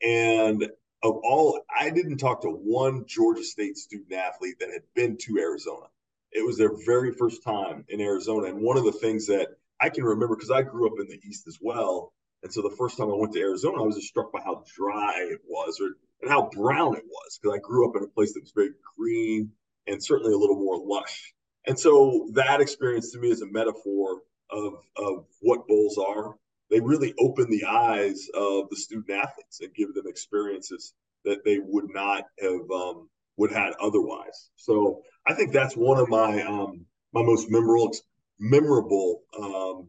And 0.01 0.63
of 1.03 1.19
all, 1.23 1.61
I 1.79 1.89
didn't 1.91 2.17
talk 2.17 2.41
to 2.41 2.49
one 2.49 3.05
Georgia 3.07 3.43
State 3.43 3.77
student 3.77 4.11
athlete 4.11 4.59
that 4.59 4.69
had 4.69 4.83
been 4.95 5.17
to 5.17 5.37
Arizona 5.39 5.87
it 6.31 6.45
was 6.45 6.57
their 6.57 6.75
very 6.85 7.11
first 7.13 7.43
time 7.43 7.85
in 7.89 8.01
Arizona. 8.01 8.47
And 8.47 8.61
one 8.61 8.77
of 8.77 8.85
the 8.85 8.91
things 8.91 9.27
that 9.27 9.57
I 9.79 9.89
can 9.89 10.03
remember, 10.03 10.35
because 10.35 10.51
I 10.51 10.61
grew 10.61 10.87
up 10.87 10.99
in 10.99 11.07
the 11.07 11.19
East 11.27 11.47
as 11.47 11.57
well. 11.61 12.13
And 12.43 12.53
so 12.53 12.61
the 12.61 12.75
first 12.77 12.97
time 12.97 13.09
I 13.09 13.15
went 13.15 13.33
to 13.33 13.39
Arizona, 13.39 13.81
I 13.81 13.85
was 13.85 13.95
just 13.95 14.09
struck 14.09 14.31
by 14.31 14.41
how 14.41 14.63
dry 14.75 15.27
it 15.31 15.41
was 15.47 15.79
or 15.81 15.97
and 16.21 16.31
how 16.31 16.49
brown 16.51 16.95
it 16.95 17.03
was. 17.07 17.39
Because 17.41 17.57
I 17.57 17.61
grew 17.61 17.89
up 17.89 17.95
in 17.95 18.03
a 18.03 18.07
place 18.07 18.33
that 18.33 18.41
was 18.41 18.53
very 18.55 18.71
green 18.97 19.51
and 19.87 20.03
certainly 20.03 20.33
a 20.33 20.37
little 20.37 20.55
more 20.55 20.79
lush. 20.83 21.33
And 21.65 21.77
so 21.77 22.29
that 22.33 22.61
experience 22.61 23.11
to 23.11 23.19
me 23.19 23.29
is 23.29 23.41
a 23.41 23.47
metaphor 23.47 24.21
of, 24.49 24.73
of 24.95 25.25
what 25.41 25.67
bowls 25.67 25.97
are. 25.97 26.35
they 26.69 26.79
really 26.79 27.13
open 27.19 27.49
the 27.49 27.65
eyes 27.65 28.27
of 28.33 28.69
the 28.69 28.75
student 28.75 29.09
athletes 29.09 29.61
and 29.61 29.73
give 29.73 29.93
them 29.93 30.05
experiences 30.07 30.93
that 31.25 31.43
they 31.45 31.59
would 31.59 31.89
not 31.93 32.23
have 32.41 32.69
um, 32.73 33.09
would 33.37 33.51
had 33.51 33.73
otherwise. 33.81 34.49
So 34.55 35.01
I 35.27 35.33
think 35.33 35.53
that's 35.53 35.75
one 35.75 35.99
of 35.99 36.09
my 36.09 36.41
um, 36.43 36.85
my 37.13 37.23
most 37.23 37.49
memorable 37.49 37.93
memorable 38.39 39.21
um, 39.37 39.87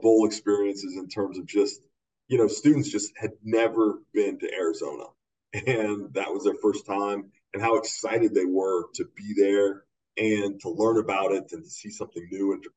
bowl 0.00 0.26
experiences 0.26 0.96
in 0.96 1.08
terms 1.08 1.38
of 1.38 1.46
just 1.46 1.80
you 2.28 2.38
know 2.38 2.46
students 2.46 2.90
just 2.90 3.12
had 3.16 3.30
never 3.42 4.02
been 4.12 4.38
to 4.38 4.52
Arizona 4.52 5.04
and 5.52 6.12
that 6.14 6.32
was 6.32 6.44
their 6.44 6.56
first 6.62 6.86
time 6.86 7.30
and 7.54 7.62
how 7.62 7.76
excited 7.76 8.34
they 8.34 8.44
were 8.44 8.84
to 8.94 9.04
be 9.16 9.34
there 9.36 9.84
and 10.18 10.60
to 10.60 10.68
learn 10.68 10.98
about 10.98 11.32
it 11.32 11.44
and 11.52 11.64
to 11.64 11.70
see 11.70 11.90
something 11.90 12.26
new 12.30 12.52
and 12.52 12.62
to 12.62 12.70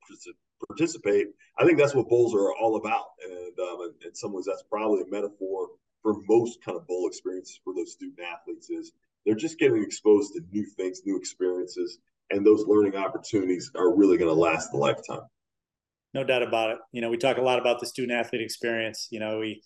participate. 0.68 1.28
I 1.58 1.66
think 1.66 1.78
that's 1.78 1.96
what 1.96 2.08
bowls 2.08 2.36
are 2.36 2.54
all 2.54 2.78
about. 2.78 3.06
And 3.24 3.60
um, 3.60 3.94
in 4.06 4.16
some 4.16 4.32
ways, 4.32 4.46
that's 4.46 4.63
probably 4.63 5.01
a 5.01 5.12
metaphor 5.12 5.70
for 6.01 6.16
most 6.28 6.63
kind 6.63 6.78
of 6.78 6.88
bowl 6.88 7.08
experiences 7.08 7.60
for 7.63 7.74
those 7.74 7.92
student 7.94 8.20
athletes 8.20 8.70
is 8.70 8.92
they're 9.25 9.36
just 9.36 9.60
getting 9.60 9.84
exposed 9.84 10.34
to 10.34 10.42
new 10.51 10.66
things, 10.66 11.01
new 11.06 11.18
experiences, 11.18 12.00
and 12.31 12.45
those 12.45 12.65
learning 12.67 12.95
opportunities 12.95 13.71
are 13.75 13.95
really 13.95 14.17
going 14.17 14.33
to 14.33 14.39
last 14.39 14.73
a 14.73 14.77
lifetime. 14.77 15.21
No 16.13 16.23
doubt 16.23 16.43
about 16.43 16.71
it. 16.71 16.77
You 16.91 17.01
know, 17.01 17.09
we 17.09 17.17
talk 17.17 17.38
a 17.38 17.41
lot 17.41 17.59
about 17.59 17.79
the 17.79 17.85
student 17.85 18.17
athlete 18.17 18.41
experience. 18.41 19.07
You 19.11 19.19
know, 19.19 19.39
we 19.39 19.61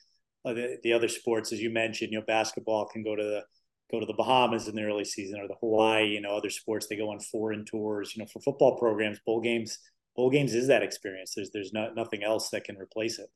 uh, 0.46 0.54
the, 0.54 0.78
the 0.84 0.94
other 0.94 1.08
sports, 1.08 1.52
as 1.52 1.60
you 1.60 1.72
mentioned, 1.72 2.12
you 2.12 2.20
know, 2.20 2.26
basketball 2.26 2.86
can 2.86 3.04
go 3.04 3.16
to 3.16 3.24
the 3.24 3.44
go 3.92 4.00
to 4.00 4.06
the 4.06 4.14
Bahamas 4.14 4.68
in 4.68 4.76
the 4.76 4.84
early 4.84 5.06
season 5.06 5.40
or 5.40 5.48
the 5.48 5.56
Hawaii. 5.60 6.08
You 6.08 6.22
know, 6.22 6.36
other 6.36 6.50
sports 6.50 6.88
they 6.88 6.96
go 6.96 7.10
on 7.10 7.20
foreign 7.20 7.66
tours. 7.66 8.16
You 8.16 8.22
know, 8.22 8.28
for 8.32 8.40
football 8.42 8.78
programs, 8.78 9.20
bowl 9.26 9.42
games 9.42 9.80
bowl 10.16 10.30
games 10.30 10.54
is 10.54 10.68
that 10.68 10.84
experience. 10.84 11.34
There's 11.36 11.52
there's 11.52 11.74
not 11.74 11.96
nothing 11.96 12.24
else 12.24 12.50
that 12.50 12.64
can 12.64 12.78
replace 12.78 13.20
it. 13.20 13.30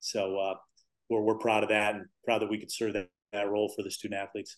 So 0.00 0.38
uh, 0.38 0.54
we're 1.08 1.22
we're 1.22 1.38
proud 1.38 1.62
of 1.62 1.68
that 1.70 1.94
and 1.94 2.06
proud 2.24 2.42
that 2.42 2.50
we 2.50 2.58
could 2.58 2.72
serve 2.72 2.92
that, 2.94 3.08
that 3.32 3.48
role 3.48 3.72
for 3.74 3.82
the 3.82 3.90
student 3.90 4.20
athletes. 4.20 4.56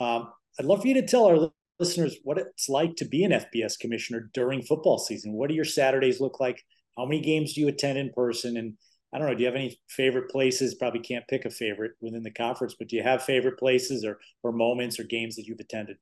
Um, 0.00 0.28
I'd 0.58 0.66
love 0.66 0.82
for 0.82 0.88
you 0.88 0.94
to 0.94 1.06
tell 1.06 1.26
our 1.26 1.50
listeners 1.78 2.16
what 2.22 2.38
it's 2.38 2.68
like 2.68 2.96
to 2.96 3.04
be 3.04 3.24
an 3.24 3.32
FBS 3.32 3.78
commissioner 3.78 4.30
during 4.34 4.62
football 4.62 4.98
season. 4.98 5.32
What 5.32 5.48
do 5.48 5.54
your 5.54 5.64
Saturdays 5.64 6.20
look 6.20 6.40
like? 6.40 6.62
How 6.96 7.06
many 7.06 7.20
games 7.20 7.54
do 7.54 7.60
you 7.60 7.68
attend 7.68 7.98
in 7.98 8.12
person? 8.14 8.56
And 8.56 8.74
I 9.12 9.18
don't 9.18 9.28
know, 9.28 9.34
do 9.34 9.40
you 9.40 9.46
have 9.46 9.56
any 9.56 9.78
favorite 9.88 10.30
places? 10.30 10.74
Probably 10.74 11.00
can't 11.00 11.26
pick 11.28 11.44
a 11.44 11.50
favorite 11.50 11.92
within 12.00 12.22
the 12.22 12.30
conference, 12.30 12.74
but 12.78 12.88
do 12.88 12.96
you 12.96 13.02
have 13.02 13.22
favorite 13.22 13.58
places 13.58 14.04
or 14.04 14.18
or 14.42 14.52
moments 14.52 14.98
or 14.98 15.04
games 15.04 15.36
that 15.36 15.46
you've 15.46 15.60
attended? 15.60 15.96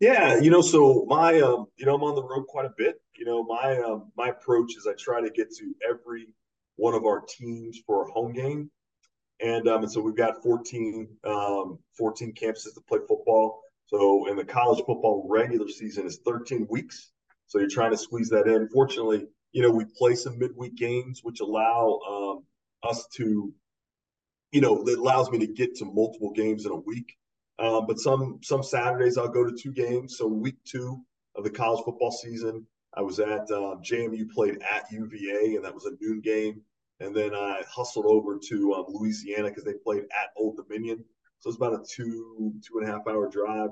Yeah, 0.00 0.38
you 0.38 0.50
know, 0.50 0.60
so 0.60 1.06
my 1.08 1.40
um, 1.40 1.66
you 1.76 1.86
know, 1.86 1.94
I'm 1.94 2.02
on 2.02 2.14
the 2.14 2.22
road 2.22 2.46
quite 2.48 2.66
a 2.66 2.74
bit. 2.76 2.96
You 3.16 3.24
know, 3.24 3.44
my 3.44 3.78
um, 3.78 4.12
my 4.16 4.28
approach 4.28 4.76
is 4.76 4.86
I 4.86 4.94
try 4.98 5.20
to 5.20 5.30
get 5.30 5.50
to 5.56 5.74
every 5.88 6.26
one 6.76 6.94
of 6.94 7.04
our 7.04 7.22
teams 7.26 7.78
for 7.86 8.04
a 8.04 8.12
home 8.12 8.32
game, 8.32 8.70
and 9.40 9.68
um, 9.68 9.82
and 9.82 9.90
so 9.90 10.00
we've 10.00 10.16
got 10.16 10.42
14 10.42 11.08
um 11.24 11.78
14 11.96 12.34
campuses 12.34 12.74
to 12.74 12.80
play 12.88 12.98
football. 13.08 13.63
So, 13.86 14.28
in 14.28 14.36
the 14.36 14.44
college 14.44 14.78
football 14.78 15.26
regular 15.28 15.68
season 15.68 16.06
is 16.06 16.20
13 16.24 16.66
weeks, 16.70 17.12
so 17.46 17.58
you're 17.58 17.68
trying 17.68 17.90
to 17.90 17.98
squeeze 17.98 18.30
that 18.30 18.46
in. 18.46 18.68
Fortunately, 18.68 19.26
you 19.52 19.62
know, 19.62 19.70
we 19.70 19.84
play 19.84 20.14
some 20.14 20.38
midweek 20.38 20.74
games, 20.74 21.20
which 21.22 21.40
allow 21.40 22.00
um, 22.08 22.44
us 22.82 23.06
to, 23.16 23.52
you 24.52 24.60
know, 24.60 24.82
it 24.86 24.98
allows 24.98 25.30
me 25.30 25.38
to 25.38 25.46
get 25.46 25.76
to 25.76 25.84
multiple 25.84 26.32
games 26.32 26.66
in 26.66 26.72
a 26.72 26.76
week. 26.76 27.16
Um, 27.58 27.86
but 27.86 28.00
some 28.00 28.40
some 28.42 28.62
Saturdays 28.62 29.16
I'll 29.16 29.28
go 29.28 29.44
to 29.44 29.56
two 29.56 29.72
games. 29.72 30.16
So 30.18 30.26
week 30.26 30.56
two 30.64 31.00
of 31.36 31.44
the 31.44 31.50
college 31.50 31.84
football 31.84 32.10
season, 32.10 32.66
I 32.94 33.02
was 33.02 33.20
at 33.20 33.50
uh, 33.50 33.76
JMU 33.82 34.30
played 34.30 34.58
at 34.68 34.90
UVA, 34.90 35.56
and 35.56 35.64
that 35.64 35.74
was 35.74 35.84
a 35.86 35.92
noon 36.00 36.20
game. 36.20 36.62
And 37.00 37.14
then 37.14 37.34
I 37.34 37.62
hustled 37.68 38.06
over 38.06 38.38
to 38.48 38.74
um, 38.74 38.86
Louisiana 38.88 39.48
because 39.48 39.64
they 39.64 39.74
played 39.74 40.02
at 40.02 40.30
Old 40.36 40.56
Dominion. 40.56 41.04
So 41.44 41.50
it's 41.50 41.58
about 41.58 41.74
a 41.74 41.84
two 41.86 42.54
two 42.66 42.78
and 42.78 42.88
a 42.88 42.90
half 42.90 43.06
hour 43.06 43.28
drive 43.28 43.68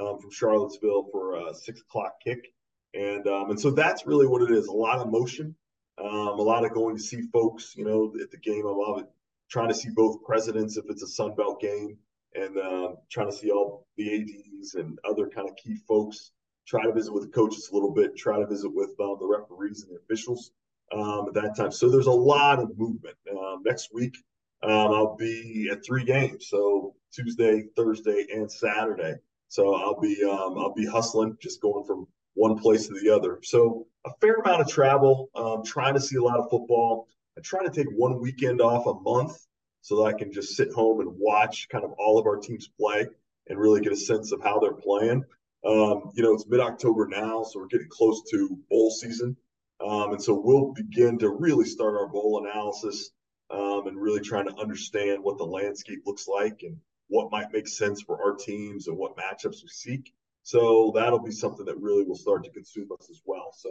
um, 0.00 0.18
from 0.18 0.30
Charlottesville 0.30 1.08
for 1.12 1.34
a 1.34 1.52
six 1.52 1.82
o'clock 1.82 2.14
kick. 2.24 2.50
And 2.94 3.26
um, 3.26 3.50
and 3.50 3.60
so 3.60 3.70
that's 3.70 4.06
really 4.06 4.26
what 4.26 4.40
it 4.40 4.50
is. 4.50 4.68
A 4.68 4.72
lot 4.72 5.00
of 5.00 5.12
motion, 5.12 5.54
um, 5.98 6.08
a 6.08 6.42
lot 6.42 6.64
of 6.64 6.72
going 6.72 6.96
to 6.96 7.02
see 7.02 7.20
folks. 7.30 7.74
You 7.76 7.84
know, 7.84 8.14
at 8.22 8.30
the 8.30 8.38
game, 8.38 8.66
I 8.66 8.70
love 8.70 9.00
it. 9.00 9.06
Trying 9.50 9.68
to 9.68 9.74
see 9.74 9.90
both 9.90 10.24
presidents 10.24 10.78
if 10.78 10.86
it's 10.88 11.02
a 11.02 11.06
Sun 11.06 11.34
Belt 11.34 11.60
game 11.60 11.98
and 12.34 12.56
uh, 12.56 12.92
trying 13.10 13.30
to 13.30 13.36
see 13.36 13.50
all 13.50 13.86
the 13.98 14.22
ads 14.22 14.74
and 14.76 14.98
other 15.06 15.28
kind 15.28 15.46
of 15.46 15.56
key 15.56 15.76
folks. 15.86 16.32
Try 16.66 16.84
to 16.84 16.92
visit 16.92 17.12
with 17.12 17.24
the 17.24 17.32
coaches 17.32 17.68
a 17.70 17.74
little 17.74 17.92
bit. 17.92 18.16
Try 18.16 18.38
to 18.38 18.46
visit 18.46 18.70
with 18.72 18.92
uh, 18.98 19.16
the 19.16 19.26
referees 19.26 19.82
and 19.82 19.94
the 19.94 20.00
officials 20.00 20.52
um, 20.90 21.26
at 21.28 21.34
that 21.34 21.54
time. 21.54 21.70
So 21.70 21.90
there's 21.90 22.06
a 22.06 22.12
lot 22.12 22.60
of 22.60 22.78
movement. 22.78 23.16
Um, 23.30 23.62
next 23.62 23.92
week, 23.92 24.16
um, 24.62 24.70
I'll 24.70 25.16
be 25.16 25.68
at 25.70 25.84
three 25.84 26.04
games. 26.04 26.46
So 26.48 26.94
Tuesday, 27.12 27.64
Thursday, 27.76 28.26
and 28.32 28.50
Saturday. 28.50 29.14
So 29.48 29.74
I'll 29.74 30.00
be 30.00 30.22
um, 30.24 30.58
I'll 30.58 30.74
be 30.74 30.86
hustling, 30.86 31.36
just 31.40 31.60
going 31.60 31.84
from 31.84 32.06
one 32.34 32.58
place 32.58 32.86
to 32.86 32.94
the 32.94 33.10
other. 33.10 33.40
So 33.42 33.86
a 34.04 34.10
fair 34.20 34.34
amount 34.34 34.62
of 34.62 34.68
travel. 34.68 35.30
Um, 35.34 35.64
trying 35.64 35.94
to 35.94 36.00
see 36.00 36.16
a 36.16 36.22
lot 36.22 36.38
of 36.38 36.50
football. 36.50 37.08
I 37.36 37.40
try 37.42 37.64
to 37.64 37.70
take 37.70 37.88
one 37.94 38.20
weekend 38.20 38.60
off 38.60 38.86
a 38.86 38.94
month 38.94 39.46
so 39.82 39.96
that 39.96 40.14
I 40.14 40.18
can 40.18 40.32
just 40.32 40.56
sit 40.56 40.72
home 40.72 41.00
and 41.00 41.10
watch 41.18 41.68
kind 41.68 41.84
of 41.84 41.92
all 41.98 42.18
of 42.18 42.26
our 42.26 42.36
teams 42.36 42.68
play 42.78 43.06
and 43.48 43.58
really 43.58 43.80
get 43.80 43.92
a 43.92 43.96
sense 43.96 44.32
of 44.32 44.42
how 44.42 44.58
they're 44.58 44.72
playing. 44.72 45.24
Um, 45.64 46.10
you 46.14 46.22
know, 46.22 46.34
it's 46.34 46.46
mid 46.46 46.60
October 46.60 47.06
now, 47.06 47.42
so 47.42 47.60
we're 47.60 47.66
getting 47.66 47.88
close 47.90 48.22
to 48.30 48.58
bowl 48.70 48.90
season. 48.90 49.36
Um, 49.84 50.12
and 50.12 50.22
so 50.22 50.34
we'll 50.34 50.72
begin 50.72 51.18
to 51.18 51.30
really 51.30 51.64
start 51.64 51.94
our 51.94 52.06
bowl 52.06 52.44
analysis 52.44 53.10
um, 53.50 53.86
and 53.86 54.00
really 54.00 54.20
trying 54.20 54.46
to 54.46 54.54
understand 54.56 55.22
what 55.22 55.38
the 55.38 55.44
landscape 55.44 56.00
looks 56.06 56.28
like 56.28 56.60
and 56.62 56.76
what 57.10 57.30
might 57.30 57.52
make 57.52 57.68
sense 57.68 58.00
for 58.00 58.22
our 58.22 58.34
teams 58.34 58.86
and 58.86 58.96
what 58.96 59.16
matchups 59.16 59.62
we 59.62 59.68
seek. 59.68 60.14
So 60.42 60.92
that'll 60.94 61.22
be 61.22 61.32
something 61.32 61.66
that 61.66 61.78
really 61.78 62.04
will 62.04 62.16
start 62.16 62.44
to 62.44 62.50
consume 62.50 62.88
us 62.98 63.10
as 63.10 63.20
well. 63.26 63.52
So 63.52 63.70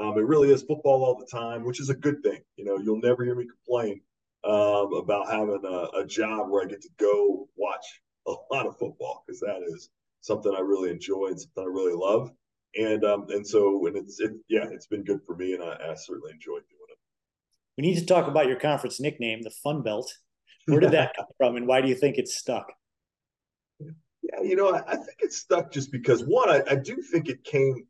um, 0.00 0.16
it 0.18 0.26
really 0.26 0.52
is 0.52 0.62
football 0.62 1.02
all 1.02 1.18
the 1.18 1.26
time, 1.26 1.64
which 1.64 1.80
is 1.80 1.88
a 1.88 1.94
good 1.94 2.22
thing. 2.22 2.40
You 2.56 2.64
know, 2.64 2.78
you'll 2.78 3.00
never 3.00 3.24
hear 3.24 3.34
me 3.34 3.46
complain 3.46 4.00
um, 4.44 4.92
about 4.94 5.30
having 5.30 5.60
a, 5.64 5.98
a, 5.98 6.06
job 6.06 6.50
where 6.50 6.62
I 6.62 6.66
get 6.66 6.82
to 6.82 6.88
go 6.98 7.48
watch 7.56 8.02
a 8.26 8.32
lot 8.52 8.66
of 8.66 8.78
football 8.78 9.24
because 9.26 9.40
that 9.40 9.62
is 9.66 9.88
something 10.20 10.54
I 10.54 10.60
really 10.60 10.90
enjoy 10.90 11.28
and 11.28 11.40
something 11.40 11.64
I 11.64 11.66
really 11.66 11.94
love. 11.94 12.30
And 12.76 13.04
um, 13.04 13.26
and 13.30 13.46
so 13.46 13.86
and 13.86 13.96
it's 13.96 14.20
it, 14.20 14.32
yeah, 14.48 14.66
it's 14.70 14.86
been 14.86 15.04
good 15.04 15.20
for 15.24 15.36
me, 15.36 15.54
and 15.54 15.62
I, 15.62 15.76
I 15.90 15.94
certainly 15.94 16.32
enjoy 16.32 16.54
doing 16.54 16.90
it. 16.90 16.98
We 17.78 17.82
need 17.82 17.98
to 17.98 18.06
talk 18.06 18.26
about 18.26 18.48
your 18.48 18.58
conference 18.58 19.00
nickname, 19.00 19.42
the 19.42 19.50
Fun 19.50 19.82
Belt. 19.82 20.12
Where 20.66 20.80
did 20.80 20.92
that 20.92 21.14
come 21.16 21.26
from, 21.36 21.56
and 21.56 21.66
why 21.66 21.80
do 21.80 21.88
you 21.88 21.94
think 21.94 22.16
it's 22.16 22.34
stuck? 22.34 22.72
Yeah, 23.80 24.40
you 24.42 24.56
know, 24.56 24.74
I, 24.74 24.82
I 24.86 24.96
think 24.96 25.18
it's 25.20 25.36
stuck 25.36 25.70
just 25.70 25.92
because 25.92 26.22
one, 26.22 26.48
I, 26.48 26.62
I 26.70 26.74
do 26.76 27.02
think 27.02 27.28
it 27.28 27.44
came 27.44 27.86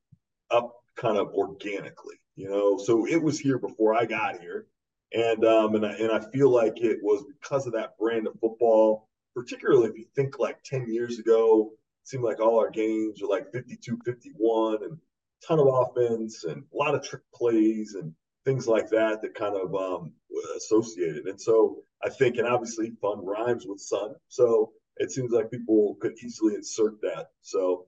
up 0.51 0.75
kind 0.97 1.17
of 1.17 1.29
organically. 1.35 2.17
You 2.37 2.49
know, 2.49 2.79
so 2.79 3.07
it 3.07 3.23
was 3.23 3.39
here 3.39 3.59
before 3.59 3.95
I 3.95 4.07
got 4.07 4.41
here 4.41 4.67
and 5.15 5.45
um, 5.45 5.75
and 5.77 5.87
I, 5.87 5.93
and 5.93 6.11
I 6.11 6.21
feel 6.33 6.51
like 6.51 6.81
it 6.81 6.99
was 7.03 7.25
because 7.41 7.67
of 7.67 7.73
that 7.75 7.97
brand 7.99 8.27
of 8.27 8.35
football, 8.41 9.09
particularly 9.35 9.89
if 9.89 9.97
you 9.97 10.07
think 10.15 10.39
like 10.39 10.63
10 10.65 10.93
years 10.93 11.19
ago, 11.19 11.71
it 12.03 12.09
seemed 12.09 12.25
like 12.25 12.41
all 12.41 12.59
our 12.59 12.71
games 12.71 13.23
were 13.23 13.29
like 13.29 13.53
52, 13.53 13.99
51 14.05 14.83
and 14.83 14.93
a 14.93 15.47
ton 15.47 15.61
of 15.61 15.69
offense 15.69 16.45
and 16.45 16.65
a 16.73 16.77
lot 16.77 16.95
of 16.95 17.03
trick 17.03 17.23
plays 17.33 17.95
and 17.95 18.13
things 18.45 18.67
like 18.67 18.89
that 18.91 19.23
that 19.23 19.35
kind 19.35 19.57
of 19.57 19.75
um, 19.75 20.13
associated. 20.57 21.27
And 21.27 21.41
so 21.41 21.83
I 22.05 22.11
think, 22.11 22.37
and 22.37 22.47
obviously 22.47 22.93
fun 23.01 23.25
rhymes 23.25 23.67
with 23.67 23.81
sun. 23.81 24.15
So 24.29 24.73
it 24.99 25.11
seems 25.11 25.33
like 25.33 25.51
people 25.51 25.97
could 26.01 26.15
easily 26.23 26.55
insert 26.55 27.01
that. 27.01 27.29
So, 27.43 27.87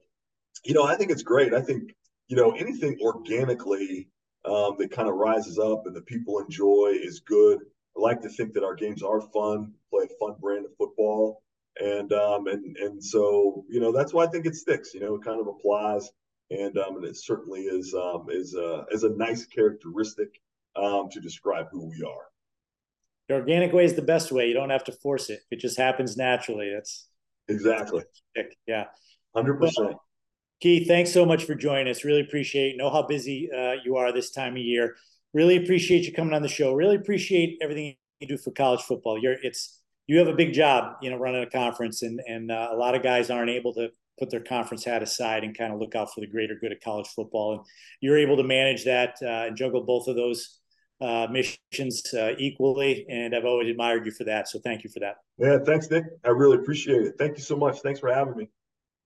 you 0.64 0.74
know, 0.74 0.84
I 0.84 0.96
think 0.96 1.10
it's 1.10 1.22
great. 1.22 1.54
I 1.54 1.60
think, 1.60 1.94
you 2.28 2.36
know, 2.36 2.52
anything 2.52 2.98
organically 3.02 4.08
um, 4.44 4.76
that 4.78 4.90
kind 4.90 5.08
of 5.08 5.14
rises 5.14 5.58
up 5.58 5.86
and 5.86 5.94
the 5.94 6.02
people 6.02 6.38
enjoy 6.38 6.96
is 7.00 7.20
good. 7.20 7.58
I 7.96 8.00
like 8.00 8.20
to 8.22 8.28
think 8.28 8.54
that 8.54 8.64
our 8.64 8.74
games 8.74 9.02
are 9.02 9.20
fun, 9.20 9.72
play 9.90 10.04
a 10.04 10.18
fun 10.18 10.36
brand 10.40 10.66
of 10.66 10.76
football, 10.76 11.42
and 11.80 12.12
um, 12.12 12.46
and 12.46 12.76
and 12.76 13.02
so 13.02 13.64
you 13.68 13.80
know 13.80 13.92
that's 13.92 14.12
why 14.12 14.24
I 14.24 14.28
think 14.28 14.46
it 14.46 14.54
sticks. 14.54 14.92
You 14.94 15.00
know, 15.00 15.14
it 15.14 15.24
kind 15.24 15.40
of 15.40 15.46
applies, 15.46 16.10
and 16.50 16.76
um, 16.78 16.96
and 16.96 17.04
it 17.04 17.16
certainly 17.16 17.62
is 17.62 17.94
um, 17.94 18.26
is 18.30 18.54
a 18.54 18.84
is 18.90 19.04
a 19.04 19.10
nice 19.10 19.46
characteristic 19.46 20.40
um, 20.76 21.08
to 21.10 21.20
describe 21.20 21.66
who 21.70 21.88
we 21.88 22.02
are. 22.02 22.24
The 23.28 23.34
organic 23.34 23.72
way 23.72 23.84
is 23.84 23.94
the 23.94 24.02
best 24.02 24.30
way. 24.30 24.48
You 24.48 24.54
don't 24.54 24.70
have 24.70 24.84
to 24.84 24.92
force 24.92 25.30
it; 25.30 25.40
it 25.50 25.58
just 25.58 25.78
happens 25.78 26.16
naturally. 26.16 26.70
That's 26.72 27.08
exactly 27.48 28.02
yeah, 28.66 28.84
hundred 29.34 29.60
percent. 29.60 29.96
Keith, 30.60 30.88
thanks 30.88 31.12
so 31.12 31.26
much 31.26 31.44
for 31.44 31.54
joining 31.54 31.88
us. 31.88 32.04
Really 32.04 32.20
appreciate 32.20 32.76
know 32.76 32.90
how 32.90 33.02
busy 33.02 33.50
uh, 33.52 33.74
you 33.84 33.96
are 33.96 34.12
this 34.12 34.30
time 34.30 34.52
of 34.52 34.58
year. 34.58 34.96
Really 35.34 35.56
appreciate 35.56 36.06
you 36.06 36.12
coming 36.12 36.34
on 36.34 36.42
the 36.42 36.48
show. 36.48 36.72
Really 36.72 36.96
appreciate 36.96 37.58
everything 37.60 37.96
you 38.20 38.28
do 38.28 38.38
for 38.38 38.52
college 38.52 38.82
football. 38.82 39.18
You're 39.18 39.36
it's 39.42 39.82
you 40.06 40.18
have 40.18 40.28
a 40.28 40.34
big 40.34 40.52
job, 40.52 40.94
you 41.02 41.10
know, 41.10 41.16
running 41.16 41.42
a 41.42 41.50
conference, 41.50 42.02
and 42.02 42.20
and 42.26 42.50
uh, 42.50 42.68
a 42.72 42.76
lot 42.76 42.94
of 42.94 43.02
guys 43.02 43.28
aren't 43.28 43.50
able 43.50 43.74
to 43.74 43.90
put 44.18 44.30
their 44.30 44.40
conference 44.40 44.84
hat 44.84 45.02
aside 45.02 45.44
and 45.44 45.56
kind 45.56 45.72
of 45.72 45.78
look 45.78 45.94
out 45.94 46.12
for 46.12 46.20
the 46.20 46.26
greater 46.26 46.54
good 46.54 46.72
of 46.72 46.80
college 46.80 47.08
football. 47.08 47.52
And 47.52 47.60
you're 48.00 48.18
able 48.18 48.36
to 48.38 48.42
manage 48.42 48.84
that 48.84 49.16
uh, 49.22 49.46
and 49.46 49.56
juggle 49.56 49.82
both 49.82 50.08
of 50.08 50.16
those 50.16 50.60
uh, 51.00 51.26
missions 51.30 52.02
uh, 52.14 52.32
equally, 52.38 53.06
and 53.08 53.34
I've 53.34 53.44
always 53.44 53.68
admired 53.70 54.06
you 54.06 54.12
for 54.12 54.24
that. 54.24 54.48
So 54.48 54.58
thank 54.58 54.84
you 54.84 54.90
for 54.90 55.00
that. 55.00 55.16
Yeah, 55.38 55.58
thanks, 55.64 55.90
Nick. 55.90 56.04
I 56.24 56.30
really 56.30 56.56
appreciate 56.56 57.02
it. 57.02 57.14
Thank 57.18 57.36
you 57.36 57.42
so 57.42 57.56
much. 57.56 57.80
Thanks 57.80 58.00
for 58.00 58.12
having 58.12 58.36
me. 58.36 58.48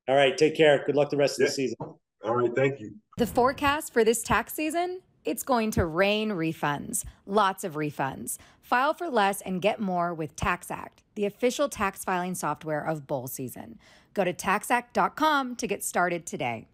All 0.09 0.16
right, 0.16 0.37
take 0.37 0.56
care. 0.56 0.82
Good 0.87 0.97
luck 0.97 1.11
the 1.11 1.16
rest 1.16 1.40
of 1.40 1.47
the 1.47 1.52
season. 1.52 1.76
All 1.80 2.37
right, 2.37 2.54
thank 2.54 2.80
you. 2.80 2.94
The 3.16 3.26
forecast 3.26 3.92
for 3.92 4.04
this 4.04 4.23
tax 4.23 4.54
season 4.54 5.00
it's 5.25 5.42
going 5.42 5.70
to 5.73 5.85
rain 5.85 6.30
refunds, 6.30 7.04
lots 7.26 7.62
of 7.64 7.75
refunds. 7.75 8.38
File 8.62 8.94
for 8.94 9.11
less 9.11 9.40
and 9.42 9.61
get 9.61 9.80
more 9.80 10.14
with 10.14 10.37
TaxAct, 10.37 11.02
the 11.14 11.26
official 11.26 11.68
tax 11.68 12.04
filing 12.04 12.35
software 12.35 12.85
of 12.85 13.06
bowl 13.06 13.26
season. 13.26 13.78
Go 14.14 14.25
to 14.25 14.32
taxact.com 14.32 15.56
to 15.56 15.66
get 15.66 15.85
started 15.85 16.25
today. 16.25 16.68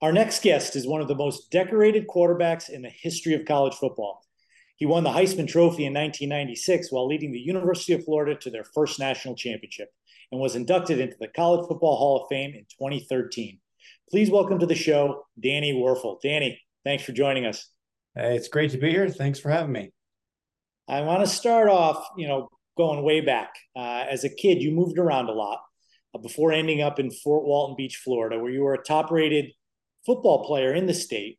Our 0.00 0.12
next 0.12 0.42
guest 0.42 0.76
is 0.76 0.86
one 0.86 1.00
of 1.00 1.08
the 1.08 1.14
most 1.14 1.50
decorated 1.50 2.06
quarterbacks 2.06 2.68
in 2.68 2.82
the 2.82 2.88
history 2.90 3.34
of 3.34 3.44
college 3.44 3.74
football. 3.74 4.24
He 4.76 4.86
won 4.86 5.02
the 5.02 5.10
Heisman 5.10 5.48
Trophy 5.48 5.86
in 5.86 5.94
1996 5.94 6.92
while 6.92 7.06
leading 7.08 7.32
the 7.32 7.40
University 7.40 7.94
of 7.94 8.04
Florida 8.04 8.38
to 8.40 8.50
their 8.50 8.64
first 8.64 9.00
national 9.00 9.34
championship 9.34 9.92
and 10.30 10.40
was 10.40 10.54
inducted 10.54 11.00
into 11.00 11.16
the 11.18 11.26
College 11.26 11.66
Football 11.66 11.96
Hall 11.96 12.22
of 12.22 12.28
Fame 12.28 12.54
in 12.54 12.64
2013. 12.78 13.58
Please 14.08 14.30
welcome 14.30 14.60
to 14.60 14.66
the 14.66 14.74
show, 14.74 15.26
Danny 15.40 15.72
Wuerffel. 15.72 16.20
Danny, 16.22 16.60
Thanks 16.88 17.04
for 17.04 17.12
joining 17.12 17.44
us. 17.44 17.68
Hey, 18.14 18.34
it's 18.34 18.48
great 18.48 18.70
to 18.70 18.78
be 18.78 18.88
here. 18.88 19.10
Thanks 19.10 19.38
for 19.38 19.50
having 19.50 19.72
me. 19.72 19.92
I 20.88 21.02
want 21.02 21.20
to 21.20 21.26
start 21.26 21.68
off, 21.68 22.02
you 22.16 22.26
know, 22.26 22.48
going 22.78 23.02
way 23.02 23.20
back. 23.20 23.52
Uh, 23.76 24.06
as 24.08 24.24
a 24.24 24.30
kid, 24.30 24.62
you 24.62 24.70
moved 24.70 24.98
around 24.98 25.28
a 25.28 25.32
lot 25.32 25.60
uh, 26.14 26.18
before 26.18 26.50
ending 26.50 26.80
up 26.80 26.98
in 26.98 27.10
Fort 27.10 27.44
Walton 27.44 27.76
Beach, 27.76 28.00
Florida, 28.02 28.38
where 28.38 28.50
you 28.50 28.62
were 28.62 28.72
a 28.72 28.82
top 28.82 29.10
rated 29.10 29.52
football 30.08 30.46
player 30.46 30.72
in 30.72 30.86
the 30.86 30.94
state. 30.94 31.38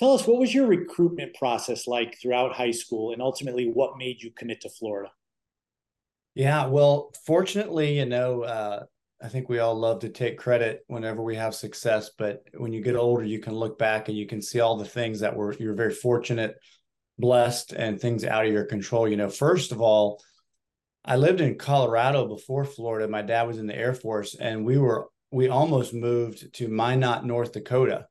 Tell 0.00 0.14
us, 0.14 0.26
what 0.26 0.40
was 0.40 0.52
your 0.52 0.66
recruitment 0.66 1.34
process 1.36 1.86
like 1.86 2.18
throughout 2.20 2.52
high 2.52 2.72
school 2.72 3.12
and 3.12 3.22
ultimately 3.22 3.70
what 3.72 3.96
made 3.96 4.20
you 4.20 4.32
commit 4.32 4.62
to 4.62 4.68
Florida? 4.68 5.12
Yeah, 6.34 6.66
well, 6.66 7.12
fortunately, 7.24 7.96
you 7.96 8.06
know, 8.06 8.42
uh, 8.42 8.82
I 9.22 9.28
think 9.28 9.48
we 9.48 9.60
all 9.60 9.76
love 9.76 10.00
to 10.00 10.08
take 10.08 10.36
credit 10.36 10.80
whenever 10.88 11.22
we 11.22 11.36
have 11.36 11.54
success, 11.54 12.10
but 12.18 12.42
when 12.54 12.72
you 12.72 12.82
get 12.82 12.96
older, 12.96 13.22
you 13.22 13.38
can 13.38 13.54
look 13.54 13.78
back 13.78 14.08
and 14.08 14.18
you 14.18 14.26
can 14.26 14.42
see 14.42 14.58
all 14.58 14.76
the 14.76 14.84
things 14.84 15.20
that 15.20 15.36
were 15.36 15.54
you're 15.54 15.74
very 15.74 15.94
fortunate, 15.94 16.56
blessed, 17.16 17.72
and 17.74 18.00
things 18.00 18.24
out 18.24 18.44
of 18.44 18.52
your 18.52 18.64
control. 18.64 19.08
You 19.08 19.16
know, 19.16 19.30
first 19.30 19.70
of 19.70 19.80
all, 19.80 20.20
I 21.04 21.14
lived 21.14 21.40
in 21.40 21.56
Colorado 21.56 22.26
before 22.26 22.64
Florida. 22.64 23.06
My 23.06 23.22
dad 23.22 23.44
was 23.46 23.58
in 23.58 23.68
the 23.68 23.78
Air 23.78 23.94
Force, 23.94 24.34
and 24.34 24.64
we 24.64 24.78
were 24.78 25.06
we 25.34 25.48
almost 25.48 25.92
moved 25.92 26.54
to 26.54 26.68
Minot, 26.68 27.24
North 27.24 27.52
Dakota. 27.52 28.06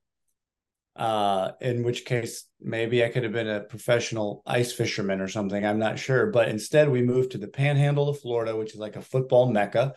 Uh, 0.95 1.53
in 1.59 1.81
which 1.81 2.05
case 2.05 2.45
maybe 2.61 3.03
I 3.03 3.09
could 3.09 3.23
have 3.23 3.31
been 3.31 3.49
a 3.49 3.61
professional 3.61 4.43
ice 4.45 4.71
fisherman 4.71 5.21
or 5.21 5.27
something. 5.27 5.65
I'm 5.65 5.79
not 5.79 5.97
sure, 5.97 6.27
but 6.27 6.49
instead 6.49 6.87
we 6.87 7.01
moved 7.01 7.31
to 7.31 7.39
the 7.39 7.47
Panhandle 7.47 8.09
of 8.09 8.19
Florida, 8.19 8.55
which 8.55 8.75
is 8.75 8.79
like 8.79 8.95
a 8.95 9.01
football 9.01 9.49
mecca 9.51 9.95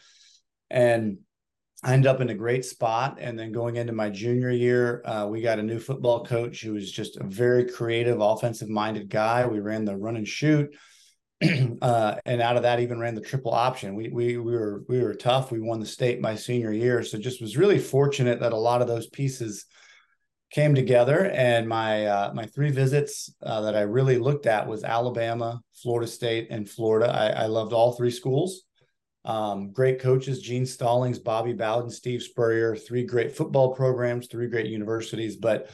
and 0.70 1.18
I 1.82 1.92
ended 1.92 2.06
up 2.06 2.20
in 2.20 2.30
a 2.30 2.34
great 2.34 2.64
spot. 2.64 3.18
And 3.20 3.38
then 3.38 3.52
going 3.52 3.76
into 3.76 3.92
my 3.92 4.08
junior 4.08 4.50
year, 4.50 5.02
uh, 5.04 5.26
we 5.26 5.42
got 5.42 5.58
a 5.58 5.62
new 5.62 5.78
football 5.78 6.24
coach 6.24 6.62
who 6.62 6.72
was 6.72 6.90
just 6.90 7.18
a 7.18 7.24
very 7.24 7.68
creative, 7.68 8.20
offensive 8.20 8.70
minded 8.70 9.10
guy. 9.10 9.46
We 9.46 9.60
ran 9.60 9.84
the 9.84 9.96
run 9.96 10.16
and 10.16 10.26
shoot. 10.26 10.74
uh, 11.82 12.16
and 12.24 12.40
out 12.40 12.56
of 12.56 12.62
that, 12.62 12.80
even 12.80 12.98
ran 12.98 13.14
the 13.14 13.20
triple 13.20 13.52
option. 13.52 13.94
We, 13.94 14.08
we, 14.08 14.38
we 14.38 14.52
were, 14.52 14.84
we 14.88 15.02
were 15.02 15.14
tough. 15.14 15.50
We 15.50 15.60
won 15.60 15.80
the 15.80 15.86
state 15.86 16.20
my 16.20 16.34
senior 16.34 16.72
year. 16.72 17.02
So 17.02 17.18
just 17.18 17.42
was 17.42 17.56
really 17.56 17.78
fortunate 17.78 18.40
that 18.40 18.52
a 18.52 18.58
lot 18.58 18.80
of 18.80 18.88
those 18.88 19.06
pieces 19.08 19.66
came 20.50 20.74
together. 20.74 21.30
And 21.30 21.68
my, 21.68 22.06
uh, 22.06 22.32
my 22.34 22.46
three 22.46 22.70
visits 22.70 23.32
uh, 23.42 23.60
that 23.62 23.76
I 23.76 23.82
really 23.82 24.18
looked 24.18 24.46
at 24.46 24.66
was 24.66 24.84
Alabama, 24.84 25.60
Florida 25.74 26.10
State, 26.10 26.48
and 26.50 26.68
Florida. 26.68 27.10
I, 27.12 27.44
I 27.44 27.46
loved 27.46 27.72
all 27.72 27.92
three 27.92 28.10
schools. 28.10 28.62
Um, 29.26 29.72
great 29.72 30.00
coaches, 30.00 30.40
Gene 30.40 30.64
Stallings, 30.64 31.18
Bobby 31.18 31.52
Bowden, 31.52 31.90
Steve 31.90 32.22
Spurrier, 32.22 32.76
three 32.76 33.04
great 33.04 33.36
football 33.36 33.74
programs, 33.74 34.28
three 34.28 34.46
great 34.46 34.66
universities. 34.66 35.36
But 35.36 35.68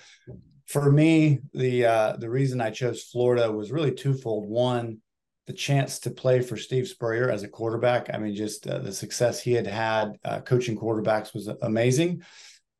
for 0.66 0.90
me, 0.90 1.40
the 1.52 1.84
uh, 1.84 2.16
the 2.16 2.30
reason 2.30 2.62
I 2.62 2.70
chose 2.70 3.04
Florida 3.04 3.52
was 3.52 3.70
really 3.70 3.92
twofold. 3.92 4.48
One, 4.48 5.01
the 5.46 5.52
chance 5.52 5.98
to 6.00 6.10
play 6.10 6.40
for 6.40 6.56
Steve 6.56 6.86
Spurrier 6.86 7.30
as 7.30 7.42
a 7.42 7.48
quarterback. 7.48 8.10
I 8.12 8.18
mean, 8.18 8.34
just 8.34 8.66
uh, 8.66 8.78
the 8.78 8.92
success 8.92 9.40
he 9.40 9.52
had 9.52 9.66
had 9.66 10.12
uh, 10.24 10.40
coaching 10.40 10.78
quarterbacks 10.78 11.34
was 11.34 11.48
amazing. 11.62 12.22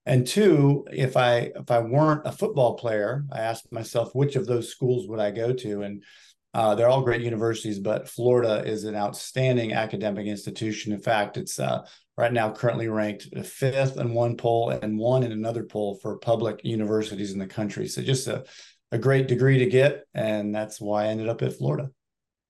And 0.04 0.26
two, 0.26 0.84
if 0.92 1.16
I 1.16 1.52
if 1.54 1.70
I 1.70 1.80
weren't 1.80 2.26
a 2.26 2.32
football 2.32 2.74
player, 2.74 3.24
I 3.32 3.40
asked 3.40 3.72
myself 3.72 4.14
which 4.14 4.36
of 4.36 4.46
those 4.46 4.68
schools 4.68 5.08
would 5.08 5.20
I 5.20 5.30
go 5.30 5.52
to, 5.52 5.82
and 5.82 6.02
uh, 6.54 6.74
they're 6.74 6.88
all 6.88 7.02
great 7.02 7.22
universities, 7.22 7.78
but 7.78 8.08
Florida 8.08 8.62
is 8.66 8.84
an 8.84 8.94
outstanding 8.94 9.72
academic 9.72 10.26
institution. 10.26 10.92
In 10.92 11.00
fact, 11.00 11.36
it's 11.36 11.58
uh, 11.58 11.86
right 12.18 12.32
now 12.32 12.52
currently 12.52 12.88
ranked 12.88 13.28
fifth 13.46 13.96
in 13.96 14.12
one 14.12 14.36
poll 14.36 14.70
and 14.70 14.98
one 14.98 15.22
in 15.22 15.32
another 15.32 15.64
poll 15.64 15.98
for 16.02 16.18
public 16.18 16.60
universities 16.62 17.32
in 17.32 17.38
the 17.38 17.46
country. 17.46 17.88
So 17.88 18.02
just 18.02 18.26
a, 18.28 18.44
a 18.90 18.98
great 18.98 19.28
degree 19.28 19.58
to 19.58 19.66
get, 19.66 20.04
and 20.14 20.54
that's 20.54 20.80
why 20.80 21.04
I 21.04 21.08
ended 21.08 21.28
up 21.28 21.40
at 21.42 21.56
Florida. 21.56 21.90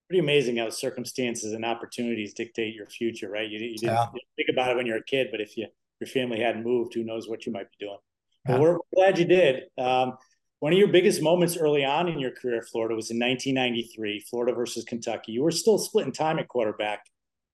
Pretty 0.09 0.19
amazing 0.19 0.57
how 0.57 0.69
circumstances 0.69 1.53
and 1.53 1.65
opportunities 1.65 2.33
dictate 2.33 2.75
your 2.75 2.87
future, 2.87 3.29
right? 3.29 3.49
You, 3.49 3.59
you 3.59 3.77
didn't 3.77 3.93
yeah. 3.93 4.05
think 4.35 4.49
about 4.49 4.71
it 4.71 4.77
when 4.77 4.85
you're 4.85 4.97
a 4.97 5.03
kid, 5.03 5.29
but 5.31 5.41
if 5.41 5.57
you 5.57 5.67
your 5.99 6.07
family 6.07 6.39
hadn't 6.39 6.63
moved, 6.63 6.93
who 6.93 7.03
knows 7.03 7.29
what 7.29 7.45
you 7.45 7.51
might 7.51 7.67
be 7.71 7.85
doing. 7.85 7.97
But 8.45 8.59
we're 8.59 8.77
glad 8.93 9.17
you 9.17 9.25
did. 9.25 9.63
Um, 9.77 10.17
one 10.59 10.73
of 10.73 10.79
your 10.79 10.89
biggest 10.89 11.21
moments 11.21 11.57
early 11.57 11.85
on 11.85 12.09
in 12.09 12.19
your 12.19 12.31
career 12.31 12.57
at 12.57 12.65
Florida 12.65 12.95
was 12.95 13.09
in 13.11 13.19
1993, 13.19 14.25
Florida 14.29 14.53
versus 14.53 14.83
Kentucky. 14.83 15.31
You 15.31 15.43
were 15.43 15.51
still 15.51 15.77
splitting 15.77 16.11
time 16.11 16.39
at 16.39 16.47
quarterback 16.47 17.05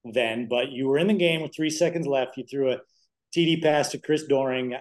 then, 0.03 0.47
but 0.47 0.71
you 0.71 0.87
were 0.87 0.97
in 0.97 1.07
the 1.07 1.13
game 1.13 1.41
with 1.41 1.55
three 1.55 1.69
seconds 1.69 2.07
left. 2.07 2.37
You 2.37 2.43
threw 2.49 2.71
a 2.71 2.77
TD 3.35 3.61
pass 3.61 3.89
to 3.89 3.99
Chris 3.99 4.23
Doering. 4.23 4.75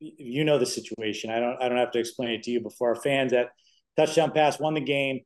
You 0.00 0.44
know 0.44 0.58
the 0.58 0.66
situation. 0.66 1.30
I 1.30 1.40
don't. 1.40 1.60
I 1.60 1.68
don't 1.68 1.78
have 1.78 1.90
to 1.92 1.98
explain 1.98 2.30
it 2.30 2.42
to 2.44 2.50
you. 2.50 2.60
Before 2.60 2.90
our 2.90 3.00
fans, 3.00 3.32
that 3.32 3.50
touchdown 3.96 4.32
pass 4.32 4.60
won 4.60 4.74
the 4.74 4.80
game. 4.80 5.20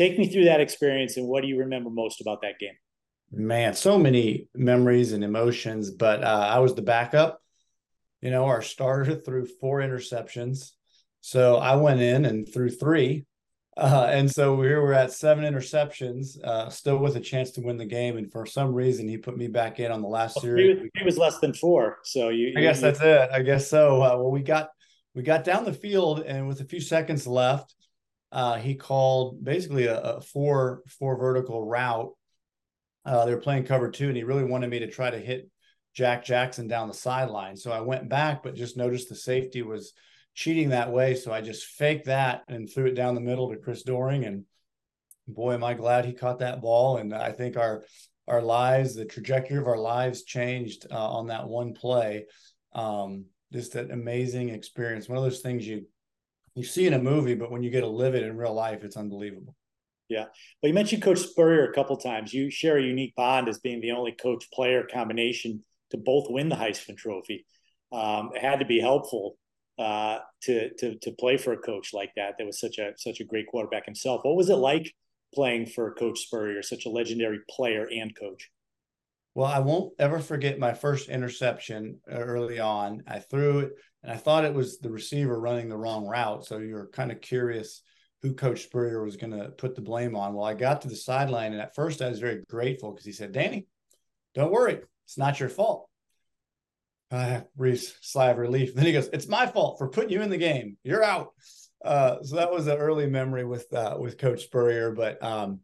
Take 0.00 0.18
me 0.18 0.28
through 0.28 0.44
that 0.44 0.60
experience 0.60 1.16
and 1.16 1.26
what 1.26 1.42
do 1.42 1.48
you 1.48 1.58
remember 1.58 1.90
most 1.90 2.20
about 2.20 2.40
that 2.42 2.58
game? 2.58 2.74
Man, 3.30 3.74
so 3.74 3.98
many 3.98 4.48
memories 4.54 5.12
and 5.12 5.22
emotions. 5.22 5.90
But 5.90 6.24
uh, 6.24 6.48
I 6.50 6.58
was 6.60 6.74
the 6.74 6.82
backup. 6.82 7.40
You 8.22 8.30
know, 8.30 8.46
our 8.46 8.62
starter 8.62 9.14
threw 9.14 9.46
four 9.60 9.80
interceptions 9.80 10.72
so 11.20 11.56
I 11.56 11.76
went 11.76 12.00
in 12.00 12.24
and 12.24 12.50
threw 12.50 12.70
three. 12.70 13.26
Uh, 13.76 14.08
and 14.10 14.30
so 14.30 14.54
we 14.54 14.68
were 14.74 14.92
at 14.92 15.12
seven 15.12 15.44
interceptions, 15.44 16.42
uh, 16.42 16.68
still 16.68 16.98
with 16.98 17.16
a 17.16 17.20
chance 17.20 17.52
to 17.52 17.60
win 17.60 17.76
the 17.76 17.86
game. 17.86 18.16
And 18.18 18.30
for 18.30 18.44
some 18.44 18.74
reason, 18.74 19.08
he 19.08 19.16
put 19.16 19.36
me 19.36 19.46
back 19.46 19.80
in 19.80 19.92
on 19.92 20.02
the 20.02 20.08
last 20.08 20.36
well, 20.36 20.42
series. 20.42 20.90
He 20.94 21.04
was 21.04 21.16
less 21.16 21.38
than 21.38 21.54
four, 21.54 21.98
so 22.02 22.28
you. 22.30 22.52
I 22.56 22.60
guess 22.60 22.76
you, 22.76 22.82
that's 22.82 23.00
it. 23.00 23.30
I 23.32 23.42
guess 23.42 23.70
so. 23.70 24.02
Uh, 24.02 24.16
well, 24.16 24.30
we 24.30 24.42
got 24.42 24.70
we 25.14 25.22
got 25.22 25.44
down 25.44 25.64
the 25.64 25.72
field, 25.72 26.20
and 26.20 26.48
with 26.48 26.60
a 26.60 26.64
few 26.64 26.80
seconds 26.80 27.26
left, 27.26 27.74
uh, 28.32 28.56
he 28.56 28.74
called 28.74 29.42
basically 29.42 29.86
a, 29.86 30.00
a, 30.00 30.20
four 30.20 30.82
four 30.86 31.16
vertical 31.16 31.64
route. 31.64 32.12
Uh, 33.04 33.24
they 33.24 33.34
were 33.34 33.40
playing 33.40 33.64
cover 33.64 33.90
two, 33.90 34.08
and 34.08 34.16
he 34.16 34.22
really 34.22 34.44
wanted 34.44 34.70
me 34.70 34.80
to 34.80 34.90
try 34.90 35.10
to 35.10 35.18
hit 35.18 35.50
Jack 35.94 36.24
Jackson 36.24 36.68
down 36.68 36.88
the 36.88 36.94
sideline. 36.94 37.56
So 37.56 37.72
I 37.72 37.80
went 37.80 38.08
back, 38.08 38.42
but 38.42 38.54
just 38.54 38.76
noticed 38.76 39.08
the 39.08 39.16
safety 39.16 39.62
was 39.62 39.92
cheating 40.34 40.68
that 40.68 40.92
way. 40.92 41.14
So 41.14 41.32
I 41.32 41.40
just 41.40 41.64
faked 41.64 42.06
that 42.06 42.42
and 42.48 42.70
threw 42.70 42.86
it 42.86 42.94
down 42.94 43.14
the 43.14 43.20
middle 43.20 43.50
to 43.50 43.56
Chris 43.56 43.82
Doering. 43.82 44.24
And 44.24 44.44
boy, 45.26 45.54
am 45.54 45.64
I 45.64 45.74
glad 45.74 46.04
he 46.04 46.12
caught 46.12 46.38
that 46.38 46.60
ball. 46.60 46.98
And 46.98 47.14
I 47.14 47.32
think 47.32 47.56
our 47.56 47.84
our 48.28 48.42
lives, 48.42 48.94
the 48.94 49.04
trajectory 49.04 49.56
of 49.56 49.66
our 49.66 49.78
lives 49.78 50.22
changed 50.22 50.86
uh, 50.90 51.10
on 51.10 51.26
that 51.28 51.48
one 51.48 51.74
play. 51.74 52.26
Um, 52.72 53.24
just 53.52 53.74
an 53.74 53.90
amazing 53.90 54.50
experience. 54.50 55.08
One 55.08 55.18
of 55.18 55.24
those 55.24 55.40
things 55.40 55.66
you 55.66 55.86
you 56.54 56.64
see 56.64 56.86
in 56.86 56.94
a 56.94 56.98
movie, 56.98 57.34
but 57.34 57.50
when 57.50 57.62
you 57.62 57.70
get 57.70 57.80
to 57.80 57.86
live 57.86 58.14
it 58.14 58.22
in 58.22 58.36
real 58.36 58.54
life, 58.54 58.82
it's 58.84 58.96
unbelievable. 58.96 59.54
Yeah. 60.08 60.24
Well, 60.60 60.68
you 60.68 60.74
mentioned 60.74 61.02
Coach 61.02 61.20
Spurrier 61.20 61.70
a 61.70 61.72
couple 61.72 61.96
times. 61.96 62.34
You 62.34 62.50
share 62.50 62.78
a 62.78 62.82
unique 62.82 63.14
bond 63.14 63.48
as 63.48 63.60
being 63.60 63.80
the 63.80 63.92
only 63.92 64.12
coach 64.12 64.50
player 64.52 64.84
combination 64.92 65.64
to 65.90 65.96
both 65.96 66.26
win 66.28 66.48
the 66.48 66.56
Heisman 66.56 66.96
Trophy. 66.96 67.46
Um, 67.92 68.30
it 68.34 68.42
had 68.42 68.58
to 68.58 68.66
be 68.66 68.80
helpful 68.80 69.36
uh, 69.78 70.18
to 70.42 70.74
to 70.74 70.98
to 70.98 71.12
play 71.12 71.36
for 71.36 71.52
a 71.52 71.58
coach 71.58 71.94
like 71.94 72.10
that. 72.16 72.34
That 72.38 72.46
was 72.46 72.60
such 72.60 72.78
a 72.78 72.92
such 72.96 73.20
a 73.20 73.24
great 73.24 73.46
quarterback 73.46 73.86
himself. 73.86 74.20
What 74.24 74.36
was 74.36 74.50
it 74.50 74.56
like 74.56 74.92
playing 75.32 75.66
for 75.66 75.94
Coach 75.94 76.20
Spurrier, 76.20 76.62
such 76.62 76.86
a 76.86 76.90
legendary 76.90 77.38
player 77.48 77.88
and 77.90 78.14
coach? 78.18 78.50
Well, 79.34 79.46
I 79.46 79.60
won't 79.60 79.92
ever 79.98 80.18
forget 80.18 80.58
my 80.58 80.74
first 80.74 81.08
interception 81.08 82.00
early 82.08 82.58
on. 82.58 83.04
I 83.06 83.20
threw 83.20 83.60
it, 83.60 83.72
and 84.02 84.12
I 84.12 84.16
thought 84.16 84.44
it 84.44 84.54
was 84.54 84.78
the 84.78 84.90
receiver 84.90 85.38
running 85.38 85.68
the 85.68 85.76
wrong 85.76 86.06
route. 86.06 86.46
So 86.46 86.58
you're 86.58 86.88
kind 86.88 87.12
of 87.12 87.20
curious 87.20 87.82
who 88.22 88.34
Coach 88.34 88.64
Spurrier 88.64 89.02
was 89.02 89.16
going 89.16 89.32
to 89.32 89.50
put 89.50 89.74
the 89.74 89.80
blame 89.80 90.14
on. 90.14 90.34
Well, 90.34 90.44
I 90.44 90.54
got 90.54 90.82
to 90.82 90.88
the 90.88 90.96
sideline, 90.96 91.52
and 91.52 91.60
at 91.60 91.74
first 91.74 92.02
I 92.02 92.08
was 92.08 92.20
very 92.20 92.42
grateful 92.48 92.92
because 92.92 93.06
he 93.06 93.12
said, 93.12 93.32
"Danny, 93.32 93.66
don't 94.34 94.52
worry, 94.52 94.80
it's 95.04 95.18
not 95.18 95.40
your 95.40 95.48
fault." 95.48 95.90
uh, 97.10 97.40
Reese 97.56 97.94
sigh 98.00 98.30
of 98.30 98.38
relief. 98.38 98.74
Then 98.76 98.86
he 98.86 98.92
goes, 98.92 99.08
"It's 99.12 99.28
my 99.28 99.46
fault 99.46 99.78
for 99.78 99.88
putting 99.88 100.10
you 100.10 100.22
in 100.22 100.30
the 100.30 100.38
game. 100.38 100.76
You're 100.82 101.04
out." 101.04 101.32
uh, 101.84 102.22
so 102.22 102.36
that 102.36 102.52
was 102.52 102.66
an 102.66 102.76
early 102.76 103.06
memory 103.06 103.44
with 103.44 103.72
uh, 103.72 103.96
with 103.98 104.18
Coach 104.18 104.44
Spurrier, 104.44 104.92
but 104.92 105.22
um, 105.22 105.60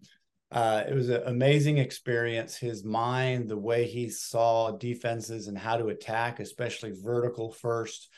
uh, 0.50 0.84
it 0.88 0.94
was 0.94 1.08
an 1.08 1.22
amazing 1.26 1.78
experience. 1.78 2.56
His 2.56 2.84
mind, 2.84 3.48
the 3.48 3.58
way 3.58 3.86
he 3.86 4.08
saw 4.08 4.72
defenses 4.72 5.48
and 5.48 5.58
how 5.58 5.76
to 5.76 5.88
attack, 5.88 6.40
especially 6.40 6.92
vertical 6.92 7.52
first, 7.52 8.08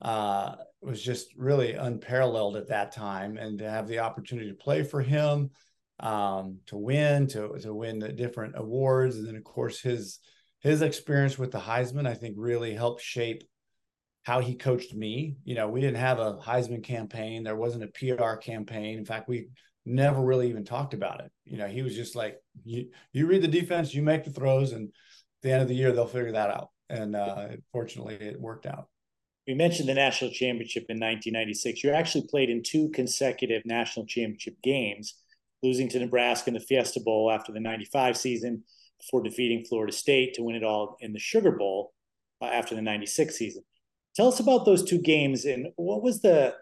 uh, 0.00 0.54
was 0.80 1.02
just 1.02 1.34
really 1.36 1.74
unparalleled 1.74 2.56
at 2.56 2.68
that 2.68 2.92
time. 2.92 3.36
And 3.36 3.58
to 3.58 3.68
have 3.68 3.88
the 3.88 4.00
opportunity 4.00 4.48
to 4.48 4.54
play 4.54 4.82
for 4.82 5.02
him, 5.02 5.50
um, 6.00 6.58
to 6.66 6.76
win, 6.76 7.26
to 7.28 7.58
to 7.60 7.74
win 7.74 7.98
the 7.98 8.12
different 8.12 8.54
awards, 8.56 9.16
and 9.16 9.26
then 9.26 9.36
of 9.36 9.44
course 9.44 9.80
his 9.80 10.20
his 10.60 10.82
experience 10.82 11.38
with 11.38 11.52
the 11.52 11.58
Heisman, 11.58 12.06
I 12.06 12.14
think, 12.14 12.36
really 12.38 12.74
helped 12.74 13.02
shape 13.02 13.42
how 14.22 14.40
he 14.40 14.54
coached 14.54 14.94
me. 14.94 15.36
You 15.44 15.54
know, 15.54 15.68
we 15.68 15.80
didn't 15.80 15.98
have 15.98 16.18
a 16.18 16.36
Heisman 16.36 16.84
campaign. 16.84 17.44
There 17.44 17.56
wasn't 17.56 17.84
a 17.84 18.14
PR 18.16 18.34
campaign. 18.34 18.98
In 18.98 19.04
fact, 19.04 19.28
we 19.28 19.48
never 19.86 20.20
really 20.20 20.48
even 20.50 20.64
talked 20.64 20.94
about 20.94 21.20
it. 21.20 21.32
You 21.44 21.56
know, 21.56 21.66
he 21.66 21.82
was 21.82 21.94
just 21.94 22.14
like, 22.14 22.36
you 22.64 22.90
you 23.12 23.26
read 23.26 23.42
the 23.42 23.48
defense, 23.48 23.94
you 23.94 24.02
make 24.02 24.24
the 24.24 24.30
throws, 24.30 24.72
and 24.72 24.88
at 24.88 25.42
the 25.42 25.52
end 25.52 25.62
of 25.62 25.68
the 25.68 25.74
year 25.74 25.92
they'll 25.92 26.06
figure 26.06 26.32
that 26.32 26.50
out. 26.50 26.70
And 26.90 27.16
uh, 27.16 27.48
fortunately, 27.72 28.14
it 28.14 28.40
worked 28.40 28.66
out. 28.66 28.88
We 29.48 29.54
mentioned 29.54 29.88
the 29.88 29.94
national 29.94 30.30
championship 30.30 30.84
in 30.90 31.00
1996. 31.00 31.82
You 31.82 31.92
actually 31.92 32.28
played 32.28 32.50
in 32.50 32.62
two 32.62 32.90
consecutive 32.90 33.64
national 33.64 34.04
championship 34.04 34.56
games, 34.62 35.14
losing 35.62 35.88
to 35.88 35.98
Nebraska 35.98 36.50
in 36.50 36.54
the 36.54 36.60
Fiesta 36.60 37.00
Bowl 37.00 37.32
after 37.32 37.50
the 37.50 37.58
95 37.58 38.18
season 38.18 38.62
before 39.00 39.22
defeating 39.22 39.64
Florida 39.64 39.90
State 39.90 40.34
to 40.34 40.42
win 40.42 40.54
it 40.54 40.64
all 40.64 40.98
in 41.00 41.14
the 41.14 41.18
Sugar 41.18 41.52
Bowl 41.52 41.94
uh, 42.42 42.44
after 42.44 42.74
the 42.74 42.82
96 42.82 43.34
season. 43.34 43.62
Tell 44.14 44.28
us 44.28 44.38
about 44.38 44.66
those 44.66 44.84
two 44.84 45.00
games 45.00 45.46
and 45.46 45.68
what 45.76 46.02
was 46.02 46.20
the 46.20 46.54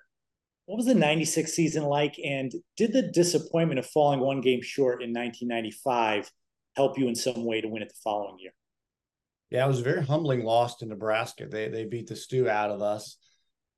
what 0.66 0.76
was 0.76 0.86
the 0.86 0.94
96 0.94 1.52
season 1.52 1.84
like 1.84 2.16
and 2.24 2.52
did 2.76 2.92
the 2.92 3.02
disappointment 3.02 3.80
of 3.80 3.86
falling 3.86 4.20
one 4.20 4.40
game 4.40 4.62
short 4.62 5.02
in 5.02 5.10
1995 5.10 6.30
help 6.76 6.98
you 6.98 7.08
in 7.08 7.14
some 7.16 7.44
way 7.44 7.60
to 7.60 7.68
win 7.68 7.82
it 7.82 7.88
the 7.88 7.94
following 8.04 8.38
year? 8.38 8.52
Yeah, 9.50 9.64
it 9.64 9.68
was 9.68 9.80
a 9.80 9.84
very 9.84 10.04
humbling 10.04 10.44
loss 10.44 10.76
to 10.76 10.86
Nebraska. 10.86 11.46
They 11.46 11.68
they 11.68 11.84
beat 11.84 12.08
the 12.08 12.16
stew 12.16 12.48
out 12.48 12.70
of 12.70 12.82
us. 12.82 13.16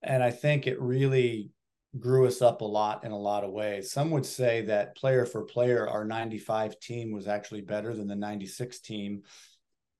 And 0.03 0.23
I 0.23 0.31
think 0.31 0.67
it 0.67 0.81
really 0.81 1.51
grew 1.99 2.27
us 2.27 2.43
up 2.43 2.61
a 2.61 2.65
lot 2.65 3.05
in 3.05 3.13
a 3.13 3.19
lot 3.19 3.45
of 3.45 3.53
ways. 3.53 3.91
Some 3.91 4.11
would 4.11 4.27
say 4.27 4.63
that 4.67 4.97
player 4.97 5.25
for 5.25 5.45
player, 5.45 5.89
our 5.89 6.05
95 6.05 6.79
team 6.81 7.13
was 7.13 7.27
actually 7.27 7.63
better 7.63 7.95
than 7.95 8.07
the 8.07 8.15
96 8.15 8.81
team. 8.81 9.23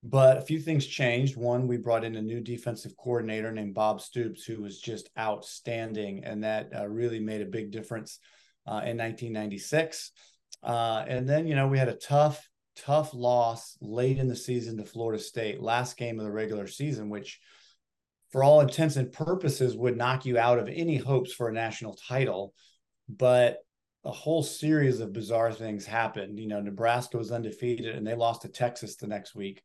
But 0.05 0.39
a 0.39 0.43
few 0.43 0.61
things 0.61 0.87
changed. 0.87 1.37
One, 1.37 1.67
we 1.67 1.77
brought 1.77 2.05
in 2.05 2.15
a 2.15 2.23
new 2.23 2.41
defensive 2.41 2.97
coordinator 2.97 3.51
named 3.51 3.75
Bob 3.75 4.01
Stoops, 4.01 4.45
who 4.45 4.63
was 4.63 4.81
just 4.81 5.11
outstanding. 5.19 6.25
And 6.25 6.45
that 6.45 6.71
uh, 6.77 6.87
really 6.87 7.19
made 7.19 7.41
a 7.41 7.47
big 7.47 7.73
difference 7.73 8.21
uh, 8.67 8.85
in 8.85 8.97
1996. 8.97 10.13
Uh, 10.63 11.05
and 11.09 11.29
then, 11.29 11.49
you 11.49 11.57
know, 11.57 11.67
we 11.67 11.79
had 11.79 11.89
a 11.89 11.95
tough, 11.95 12.49
tough 12.85 13.15
loss 13.15 13.77
late 13.81 14.19
in 14.19 14.29
the 14.29 14.37
season 14.37 14.77
to 14.79 14.85
Florida 14.85 15.23
State, 15.23 15.61
last 15.61 15.97
game 15.97 16.19
of 16.19 16.25
the 16.25 16.33
regular 16.33 16.67
season, 16.67 17.11
which– 17.11 17.41
for 18.31 18.45
all 18.45 18.61
intents 18.61 18.97
and 18.97 19.13
purposes 19.13 19.77
would 19.77 19.97
knock 19.97 20.27
you 20.27 20.39
out 20.39 20.59
of 20.59 20.69
any 20.69 20.97
hopes 20.97 21.33
for 21.33 21.49
a 21.49 21.53
national 21.53 21.95
title. 21.95 22.53
But 23.09 23.59
a 24.05 24.11
whole 24.11 24.43
series 24.43 25.01
of 25.01 25.13
bizarre 25.13 25.53
things 25.53 25.87
happened. 25.87 26.39
You 26.39 26.47
know 26.47 26.61
nebraska 26.61 27.17
was 27.17 27.33
undefeated 27.33 27.95
and 27.95 28.07
they 28.07 28.15
lost 28.15 28.43
to 28.43 28.49
texas 28.49 28.97
the 28.97 29.07
next 29.07 29.35
week. 29.35 29.63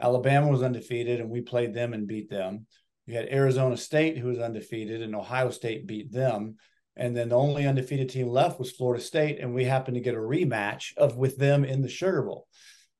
Alabama 0.00 0.48
was 0.48 0.62
undefeated 0.62 1.20
and 1.20 1.30
we 1.30 1.40
played 1.40 1.74
them 1.74 1.94
and 1.94 2.06
beat 2.06 2.30
them. 2.30 2.66
You 3.06 3.14
had 3.14 3.28
arizona 3.28 3.76
state 3.76 4.18
who 4.18 4.28
was 4.28 4.38
undefeated 4.38 5.02
and 5.02 5.14
ohio 5.14 5.50
state 5.50 5.86
beat 5.86 6.12
them 6.12 6.56
and 6.96 7.16
then 7.16 7.28
the 7.28 7.36
only 7.36 7.66
undefeated 7.66 8.08
team 8.08 8.28
left 8.28 8.58
was 8.58 8.72
florida 8.72 9.02
state 9.02 9.38
and 9.40 9.54
we 9.54 9.64
happened 9.64 9.94
to 9.94 10.00
get 10.00 10.14
a 10.14 10.18
rematch 10.18 10.96
of 10.96 11.16
with 11.16 11.36
them 11.36 11.64
in 11.64 11.82
the 11.82 11.88
sugar 11.88 12.22
bowl 12.22 12.46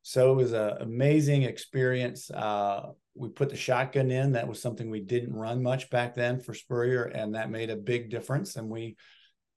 so 0.03 0.33
it 0.33 0.37
was 0.37 0.53
an 0.53 0.77
amazing 0.81 1.43
experience 1.43 2.31
uh, 2.31 2.91
we 3.17 3.29
put 3.29 3.51
the 3.51 3.57
shotgun 3.57 4.11
in. 4.11 4.33
That 4.33 4.49
was 4.49 4.61
something 4.61 4.91
we 4.91 5.01
didn't 5.01 5.35
run 5.35 5.63
much 5.63 5.91
back 5.91 6.15
then 6.15 6.41
for 6.41 6.55
Spurrier, 6.55 7.05
and 7.05 7.35
that 7.35 7.51
made 7.51 7.71
a 7.71 7.77
big 7.77 8.11
difference. 8.11 8.57
And 8.57 8.69
we 8.69 8.97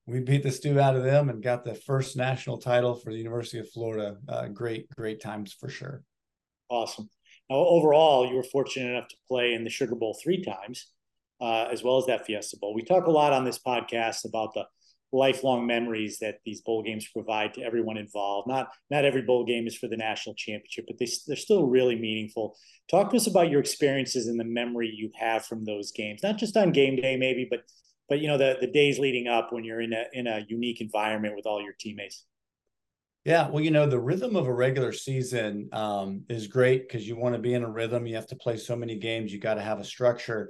we 0.07 0.21
beat 0.21 0.41
the 0.41 0.51
stew 0.51 0.79
out 0.79 0.95
of 0.95 1.03
them 1.03 1.29
and 1.29 1.43
got 1.43 1.63
the 1.63 1.75
first 1.75 2.17
national 2.17 2.57
title 2.57 2.95
for 2.95 3.11
the 3.11 3.17
University 3.19 3.59
of 3.59 3.69
Florida. 3.69 4.17
Uh, 4.27 4.47
great, 4.47 4.89
great 4.89 5.21
times 5.21 5.53
for 5.53 5.69
sure. 5.69 6.01
Awesome. 6.69 7.09
Now, 7.47 7.57
overall, 7.57 8.27
you 8.27 8.35
were 8.35 8.43
fortunate 8.43 8.89
enough 8.89 9.07
to 9.09 9.15
play 9.27 9.53
in 9.53 9.63
the 9.63 9.69
Sugar 9.69 9.95
Bowl 9.95 10.17
three 10.23 10.43
times, 10.43 10.87
uh, 11.41 11.67
as 11.71 11.83
well 11.83 11.97
as 11.97 12.05
that 12.07 12.25
Fiesta 12.25 12.57
Bowl. 12.59 12.73
We 12.73 12.83
talk 12.83 13.07
a 13.07 13.11
lot 13.11 13.33
on 13.33 13.45
this 13.45 13.59
podcast 13.59 14.25
about 14.25 14.53
the 14.53 14.65
lifelong 15.11 15.65
memories 15.65 16.19
that 16.19 16.35
these 16.45 16.61
bowl 16.61 16.83
games 16.83 17.07
provide 17.07 17.53
to 17.55 17.61
everyone 17.61 17.97
involved. 17.97 18.47
Not 18.47 18.69
not 18.89 19.05
every 19.05 19.21
bowl 19.21 19.45
game 19.45 19.67
is 19.67 19.75
for 19.75 19.87
the 19.87 19.97
national 19.97 20.35
championship, 20.35 20.85
but 20.87 20.97
they, 20.99 21.07
they're 21.27 21.35
still 21.35 21.65
really 21.65 21.95
meaningful. 21.95 22.55
Talk 22.89 23.09
to 23.11 23.17
us 23.17 23.27
about 23.27 23.49
your 23.49 23.59
experiences 23.59 24.27
and 24.27 24.39
the 24.39 24.43
memory 24.43 24.91
you 24.95 25.11
have 25.15 25.45
from 25.45 25.65
those 25.65 25.91
games, 25.91 26.21
not 26.23 26.37
just 26.37 26.55
on 26.57 26.71
game 26.71 26.95
day 26.95 27.17
maybe, 27.17 27.47
but 27.49 27.61
but 28.07 28.19
you 28.19 28.27
know 28.27 28.37
the 28.37 28.57
the 28.59 28.67
days 28.67 28.99
leading 28.99 29.27
up 29.27 29.51
when 29.51 29.63
you're 29.63 29.81
in 29.81 29.93
a 29.93 30.05
in 30.13 30.27
a 30.27 30.45
unique 30.47 30.81
environment 30.81 31.35
with 31.35 31.45
all 31.45 31.61
your 31.61 31.73
teammates. 31.79 32.25
Yeah, 33.25 33.49
well, 33.49 33.61
you 33.61 33.69
know, 33.69 33.85
the 33.85 33.99
rhythm 33.99 34.35
of 34.37 34.47
a 34.47 34.53
regular 34.53 34.93
season 34.93 35.69
um, 35.73 36.23
is 36.29 36.47
great 36.47 36.87
because 36.87 37.05
you 37.07 37.17
want 37.17 37.35
to 37.35 37.39
be 37.39 37.53
in 37.53 37.63
a 37.63 37.69
rhythm. 37.69 38.07
You 38.07 38.15
have 38.15 38.27
to 38.27 38.35
play 38.35 38.55
so 38.55 38.77
many 38.77 38.95
games. 38.95 39.33
You 39.33 39.39
got 39.39 39.55
to 39.55 39.61
have 39.61 39.79
a 39.79 39.83
structure. 39.83 40.49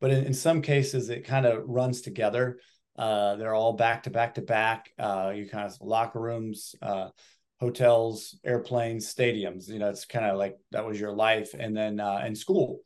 But 0.00 0.10
in, 0.10 0.24
in 0.24 0.34
some 0.34 0.62
cases, 0.62 1.08
it 1.10 1.26
kind 1.26 1.46
of 1.46 1.64
runs 1.66 2.00
together. 2.00 2.58
Uh, 2.96 3.36
they're 3.36 3.54
all 3.54 3.74
back 3.74 4.04
to 4.04 4.10
back 4.10 4.34
to 4.34 4.42
back. 4.42 4.90
Uh, 4.98 5.32
you 5.34 5.48
kind 5.48 5.66
of 5.66 5.76
locker 5.80 6.20
rooms, 6.20 6.74
uh, 6.82 7.08
hotels, 7.60 8.38
airplanes, 8.44 9.12
stadiums. 9.12 9.68
You 9.68 9.78
know, 9.78 9.88
it's 9.88 10.04
kind 10.04 10.26
of 10.26 10.36
like 10.36 10.56
that 10.72 10.86
was 10.86 10.98
your 10.98 11.12
life, 11.12 11.54
and 11.58 11.76
then 11.76 12.00
uh, 12.00 12.22
in 12.26 12.34
school. 12.34 12.80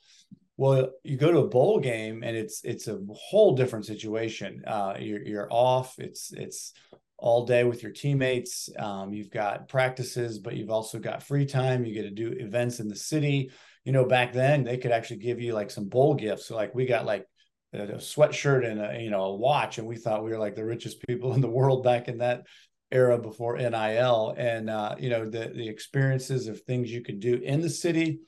Well, 0.57 0.91
you 1.05 1.17
go 1.17 1.33
to 1.33 1.39
a 1.39 1.49
bowl 1.49 1.79
game, 1.81 2.23
and 2.23 2.37
it's 2.37 2.63
it's 2.65 2.89
a 2.89 3.01
whole 3.15 3.55
different 3.55 3.87
situation. 3.87 4.63
Uh, 4.67 4.95
you're 4.99 5.23
you're 5.23 5.49
off. 5.51 5.99
It's 5.99 6.33
it's 6.33 6.75
all 7.17 7.47
day 7.47 7.65
with 7.65 7.83
your 7.83 7.93
teammates. 7.93 8.69
Um, 8.79 9.13
you've 9.13 9.31
got 9.31 9.69
practices, 9.69 10.39
but 10.39 10.57
you've 10.57 10.71
also 10.71 10.99
got 10.99 11.23
free 11.23 11.47
time. 11.47 11.85
You 11.85 11.95
get 11.95 12.03
to 12.03 12.11
do 12.11 12.33
events 12.33 12.81
in 12.81 12.89
the 12.89 12.97
city. 12.97 13.51
You 13.85 13.93
know, 13.93 14.05
back 14.05 14.33
then 14.33 14.65
they 14.65 14.77
could 14.77 14.93
actually 14.93 15.19
give 15.19 15.41
you 15.41 15.55
like 15.55 15.71
some 15.71 15.89
bowl 15.89 16.15
gifts. 16.15 16.47
So 16.47 16.57
like 16.57 16.75
we 16.75 16.87
got 16.87 17.07
like 17.07 17.27
a 17.73 17.97
sweatshirt 17.97 18.69
and 18.69 18.81
a 18.81 19.01
you 19.01 19.11
know 19.11 19.25
a 19.25 19.37
watch, 19.37 19.79
and 19.79 19.87
we 19.87 19.97
thought 19.97 20.25
we 20.25 20.31
were 20.31 20.39
like 20.39 20.55
the 20.55 20.65
richest 20.65 21.07
people 21.07 21.33
in 21.35 21.41
the 21.41 21.49
world 21.49 21.83
back 21.83 22.09
in 22.09 22.19
that 22.19 22.43
era 22.91 23.19
before 23.19 23.57
NIL. 23.57 24.35
And 24.37 24.69
uh, 24.69 24.97
you 24.99 25.11
know 25.11 25.25
the 25.25 25.53
the 25.55 25.69
experiences 25.69 26.47
of 26.47 26.61
things 26.61 26.91
you 26.91 27.03
could 27.03 27.21
do 27.21 27.35
in 27.35 27.61
the 27.61 27.71
city, 27.71 28.21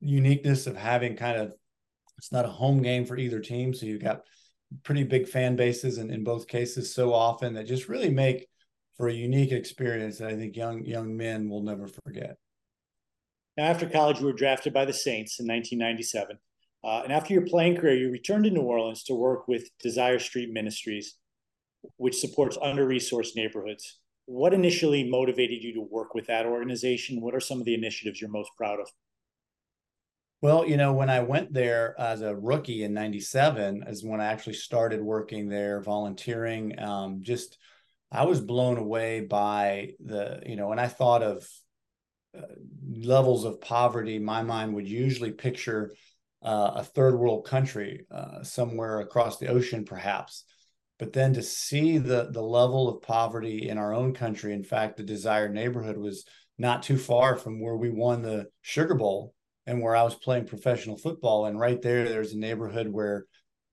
uniqueness 0.00 0.66
of 0.66 0.76
having 0.76 1.16
kind 1.16 1.40
of 1.40 1.52
it's 2.18 2.32
not 2.32 2.46
a 2.46 2.48
home 2.48 2.82
game 2.82 3.04
for 3.04 3.16
either 3.16 3.40
team, 3.40 3.74
so 3.74 3.86
you've 3.86 4.02
got 4.02 4.22
pretty 4.82 5.04
big 5.04 5.28
fan 5.28 5.56
bases 5.56 5.98
and 5.98 6.10
in 6.10 6.24
both 6.24 6.48
cases 6.48 6.92
so 6.92 7.12
often 7.12 7.54
that 7.54 7.66
just 7.66 7.88
really 7.88 8.10
make 8.10 8.48
for 8.96 9.08
a 9.08 9.12
unique 9.12 9.52
experience 9.52 10.18
that 10.18 10.28
I 10.28 10.36
think 10.36 10.56
young 10.56 10.84
young 10.84 11.16
men 11.16 11.48
will 11.48 11.62
never 11.62 11.86
forget. 11.86 12.36
Now, 13.56 13.64
after 13.64 13.88
college, 13.88 14.20
you 14.20 14.26
were 14.26 14.32
drafted 14.32 14.72
by 14.72 14.84
the 14.84 14.92
Saints 14.92 15.40
in 15.40 15.46
1997. 15.46 16.38
Uh, 16.84 17.00
and 17.02 17.12
after 17.12 17.32
your 17.32 17.46
playing 17.46 17.76
career, 17.76 17.96
you 17.96 18.10
returned 18.10 18.44
to 18.44 18.50
New 18.50 18.60
Orleans 18.60 19.02
to 19.04 19.14
work 19.14 19.48
with 19.48 19.70
Desire 19.80 20.18
Street 20.18 20.50
Ministries, 20.52 21.16
which 21.96 22.18
supports 22.18 22.58
under 22.60 22.86
resourced 22.86 23.34
neighborhoods. 23.34 23.98
What 24.26 24.52
initially 24.52 25.08
motivated 25.08 25.62
you 25.62 25.74
to 25.74 25.80
work 25.80 26.14
with 26.14 26.26
that 26.26 26.46
organization? 26.46 27.20
What 27.20 27.34
are 27.34 27.40
some 27.40 27.60
of 27.60 27.64
the 27.64 27.74
initiatives 27.74 28.20
you're 28.20 28.30
most 28.30 28.50
proud 28.56 28.80
of? 28.80 28.88
Well, 30.42 30.66
you 30.66 30.76
know, 30.76 30.92
when 30.92 31.08
I 31.08 31.20
went 31.20 31.52
there 31.52 31.98
as 31.98 32.20
a 32.20 32.36
rookie 32.36 32.84
in 32.84 32.92
97 32.92 33.84
is 33.86 34.04
when 34.04 34.20
I 34.20 34.26
actually 34.26 34.54
started 34.54 35.00
working 35.00 35.48
there, 35.48 35.80
volunteering. 35.80 36.78
Um, 36.78 37.20
just, 37.22 37.56
I 38.12 38.26
was 38.26 38.40
blown 38.40 38.76
away 38.76 39.20
by 39.20 39.92
the, 40.04 40.42
you 40.44 40.56
know, 40.56 40.68
when 40.68 40.78
I 40.78 40.88
thought 40.88 41.22
of 41.22 41.48
levels 42.88 43.44
of 43.44 43.60
poverty, 43.60 44.18
my 44.18 44.42
mind 44.42 44.74
would 44.74 44.88
usually 44.88 45.32
picture 45.32 45.92
uh, 46.42 46.72
a 46.76 46.84
third 46.84 47.18
world 47.18 47.46
country 47.46 48.06
uh, 48.10 48.42
somewhere 48.42 49.00
across 49.00 49.38
the 49.38 49.48
ocean, 49.48 49.84
perhaps. 49.84 50.44
But 50.98 51.12
then 51.12 51.34
to 51.34 51.42
see 51.42 51.98
the 51.98 52.30
the 52.32 52.42
level 52.42 52.88
of 52.88 53.02
poverty 53.02 53.68
in 53.68 53.76
our 53.76 53.92
own 53.92 54.14
country, 54.14 54.54
in 54.54 54.64
fact, 54.64 54.96
the 54.96 55.02
desired 55.02 55.52
neighborhood 55.52 55.98
was 55.98 56.24
not 56.58 56.82
too 56.82 56.96
far 56.96 57.36
from 57.36 57.60
where 57.60 57.76
we 57.76 57.90
won 57.90 58.22
the 58.22 58.46
Sugar 58.62 58.94
Bowl 58.94 59.34
and 59.66 59.82
where 59.82 59.94
I 59.94 60.04
was 60.04 60.14
playing 60.14 60.46
professional 60.46 60.96
football. 60.96 61.46
And 61.46 61.58
right 61.58 61.80
there, 61.82 62.08
there's 62.08 62.32
a 62.32 62.38
neighborhood 62.38 62.88
where, 62.88 63.26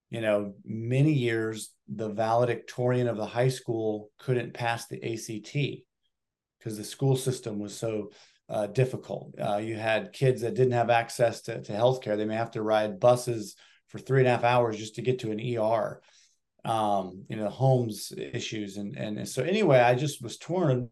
you 0.10 0.20
know, 0.20 0.54
many 0.66 1.14
years 1.14 1.72
the 1.88 2.10
valedictorian 2.10 3.08
of 3.08 3.16
the 3.16 3.26
high 3.26 3.50
school 3.50 4.10
couldn't 4.20 4.54
pass 4.54 4.88
the 4.88 5.02
ACT 5.02 5.84
because 6.60 6.78
the 6.78 6.84
school 6.84 7.16
system 7.16 7.60
was 7.60 7.76
so 7.76 8.10
uh, 8.50 8.68
difficult. 8.68 9.34
Uh, 9.40 9.58
you 9.58 9.76
had 9.76 10.14
kids 10.14 10.42
that 10.42 10.54
didn't 10.56 10.74
have 10.74 10.90
access 10.90 11.42
to, 11.44 11.62
to 11.62 11.72
healthcare. 11.72 12.18
They 12.18 12.26
may 12.26 12.36
have 12.36 12.52
to 12.52 12.62
ride 12.62 13.00
buses 13.00 13.56
for 13.88 14.00
three 14.00 14.20
and 14.20 14.28
a 14.28 14.32
half 14.32 14.44
hours 14.44 14.78
just 14.78 14.96
to 14.96 15.02
get 15.02 15.20
to 15.20 15.32
an 15.32 15.58
ER. 15.58 16.02
um, 16.66 17.26
you 17.30 17.36
know, 17.36 17.50
homes 17.50 18.14
issues. 18.18 18.78
And, 18.78 18.96
and, 18.96 19.18
and 19.18 19.28
so 19.28 19.44
anyway, 19.44 19.80
I 19.80 19.96
just 19.96 20.22
was 20.24 20.38
torn 20.38 20.90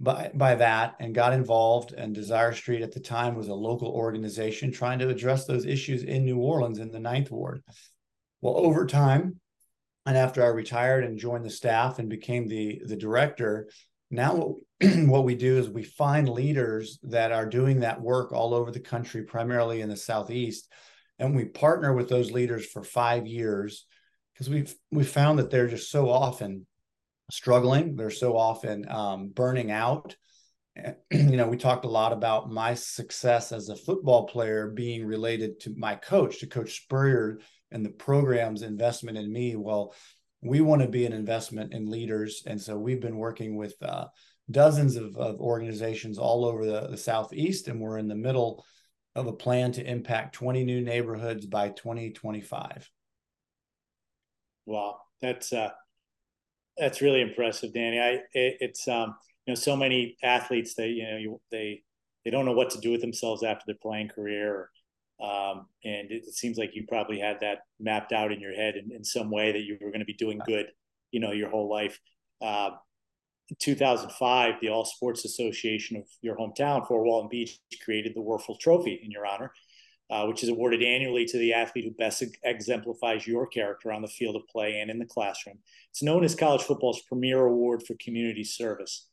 by, 0.00 0.30
by 0.34 0.56
that 0.56 0.96
and 0.98 1.14
got 1.14 1.32
involved. 1.32 1.92
And 1.92 2.14
Desire 2.14 2.52
Street 2.52 2.82
at 2.82 2.92
the 2.92 3.00
time 3.00 3.36
was 3.36 3.48
a 3.48 3.54
local 3.54 3.88
organization 3.88 4.72
trying 4.72 4.98
to 4.98 5.08
address 5.08 5.44
those 5.46 5.64
issues 5.64 6.02
in 6.02 6.24
New 6.24 6.38
Orleans 6.38 6.80
in 6.80 6.90
the 6.90 6.98
Ninth 6.98 7.30
Ward. 7.30 7.62
Well, 8.40 8.56
over 8.56 8.84
time, 8.86 9.38
and 10.04 10.16
after 10.16 10.42
I 10.42 10.48
retired 10.48 11.04
and 11.04 11.16
joined 11.16 11.44
the 11.44 11.50
staff 11.50 12.00
and 12.00 12.08
became 12.08 12.48
the 12.48 12.82
the 12.84 12.96
director, 12.96 13.68
now 14.10 14.56
what 15.06 15.24
we, 15.24 15.34
do 15.34 15.58
is 15.58 15.68
we 15.68 15.84
find 15.84 16.28
leaders 16.28 16.98
that 17.04 17.30
are 17.30 17.46
doing 17.46 17.80
that 17.80 18.00
work 18.00 18.32
all 18.32 18.54
over 18.54 18.70
the 18.70 18.80
country, 18.80 19.22
primarily 19.22 19.80
in 19.80 19.88
the 19.88 19.96
southeast, 19.96 20.68
and 21.18 21.36
we 21.36 21.44
partner 21.44 21.92
with 21.92 22.08
those 22.08 22.30
leaders 22.30 22.66
for 22.66 22.82
five 22.82 23.26
years 23.26 23.86
because 24.32 24.48
we've 24.48 24.74
we 24.90 25.04
found 25.04 25.38
that 25.38 25.50
they're 25.50 25.68
just 25.68 25.90
so 25.90 26.08
often 26.08 26.66
struggling, 27.30 27.96
they're 27.96 28.10
so 28.10 28.36
often 28.36 28.88
um, 28.88 29.28
burning 29.28 29.70
out. 29.70 30.16
you 31.10 31.36
know, 31.36 31.46
we 31.46 31.56
talked 31.56 31.84
a 31.84 31.88
lot 31.88 32.12
about 32.12 32.50
my 32.50 32.74
success 32.74 33.52
as 33.52 33.68
a 33.68 33.76
football 33.76 34.26
player 34.26 34.68
being 34.68 35.04
related 35.04 35.60
to 35.60 35.74
my 35.76 35.94
coach, 35.94 36.40
to 36.40 36.46
Coach 36.46 36.82
Spurrier 36.82 37.38
and 37.70 37.84
the 37.84 37.90
program's 37.90 38.62
investment 38.62 39.16
in 39.16 39.32
me. 39.32 39.54
Well, 39.54 39.94
we 40.42 40.60
want 40.60 40.82
to 40.82 40.88
be 40.88 41.06
an 41.06 41.12
investment 41.12 41.72
in 41.72 41.90
leaders. 41.90 42.42
And 42.46 42.60
so 42.60 42.76
we've 42.76 43.00
been 43.00 43.16
working 43.16 43.56
with 43.56 43.74
uh, 43.80 44.06
dozens 44.50 44.96
of, 44.96 45.16
of, 45.16 45.40
organizations 45.40 46.18
all 46.18 46.44
over 46.44 46.66
the, 46.66 46.88
the 46.88 46.96
Southeast, 46.96 47.68
and 47.68 47.80
we're 47.80 47.98
in 47.98 48.08
the 48.08 48.14
middle 48.14 48.64
of 49.14 49.26
a 49.26 49.32
plan 49.32 49.72
to 49.72 49.84
impact 49.84 50.34
20 50.34 50.64
new 50.64 50.80
neighborhoods 50.80 51.46
by 51.46 51.68
2025. 51.68 52.90
Wow, 54.66 54.98
that's 55.20 55.52
uh, 55.52 55.70
that's 56.76 57.00
really 57.00 57.20
impressive, 57.20 57.72
Danny. 57.74 58.00
I 58.00 58.10
it, 58.32 58.56
it's 58.60 58.88
um, 58.88 59.14
you 59.46 59.52
know 59.52 59.54
so 59.54 59.76
many 59.76 60.16
athletes 60.22 60.74
that 60.74 60.88
you 60.88 61.04
know 61.04 61.16
you, 61.16 61.40
they 61.50 61.82
they 62.24 62.30
don't 62.30 62.44
know 62.44 62.52
what 62.52 62.70
to 62.70 62.80
do 62.80 62.90
with 62.90 63.00
themselves 63.00 63.42
after 63.42 63.64
their 63.66 63.78
playing 63.80 64.08
career. 64.08 64.70
Um, 65.20 65.66
and 65.84 66.10
it, 66.10 66.24
it, 66.26 66.34
seems 66.34 66.58
like 66.58 66.74
you 66.74 66.84
probably 66.88 67.20
had 67.20 67.38
that 67.40 67.58
mapped 67.78 68.12
out 68.12 68.32
in 68.32 68.40
your 68.40 68.54
head 68.54 68.74
in, 68.74 68.90
in 68.90 69.04
some 69.04 69.30
way 69.30 69.52
that 69.52 69.60
you 69.60 69.78
were 69.80 69.90
going 69.90 70.00
to 70.00 70.04
be 70.06 70.14
doing 70.14 70.40
good, 70.44 70.66
you 71.12 71.20
know, 71.20 71.30
your 71.30 71.48
whole 71.48 71.70
life. 71.70 72.00
Uh, 72.40 72.70
2005, 73.58 74.54
the 74.60 74.68
All 74.68 74.84
Sports 74.84 75.24
Association 75.24 75.96
of 75.96 76.04
your 76.20 76.36
hometown, 76.36 76.86
Fort 76.86 77.04
Walton 77.04 77.28
Beach, 77.28 77.58
created 77.84 78.14
the 78.14 78.20
Wuerffel 78.20 78.58
Trophy 78.58 79.00
in 79.02 79.10
your 79.10 79.26
honor, 79.26 79.52
uh, 80.10 80.26
which 80.26 80.42
is 80.42 80.48
awarded 80.48 80.82
annually 80.82 81.24
to 81.26 81.38
the 81.38 81.52
athlete 81.52 81.84
who 81.84 81.90
best 81.92 82.22
exemplifies 82.44 83.26
your 83.26 83.46
character 83.46 83.92
on 83.92 84.02
the 84.02 84.08
field 84.08 84.36
of 84.36 84.46
play 84.48 84.80
and 84.80 84.90
in 84.90 84.98
the 84.98 85.06
classroom. 85.06 85.58
It's 85.90 86.02
known 86.02 86.24
as 86.24 86.34
college 86.34 86.62
football's 86.62 87.02
premier 87.02 87.44
award 87.44 87.82
for 87.86 87.94
community 88.00 88.44
service. 88.44 89.08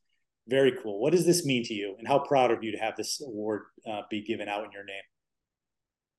Very 0.47 0.73
cool. 0.82 0.99
What 0.99 1.12
does 1.12 1.25
this 1.25 1.45
mean 1.45 1.63
to 1.65 1.73
you, 1.73 1.95
and 1.99 2.08
how 2.08 2.19
proud 2.19 2.52
of 2.52 2.63
you 2.63 2.71
to 2.71 2.78
have 2.78 2.95
this 2.95 3.21
award 3.21 3.63
uh, 3.89 4.02
be 4.10 4.21
given 4.21 4.49
out 4.49 4.65
in 4.65 4.71
your 4.71 4.86
name? 4.86 5.04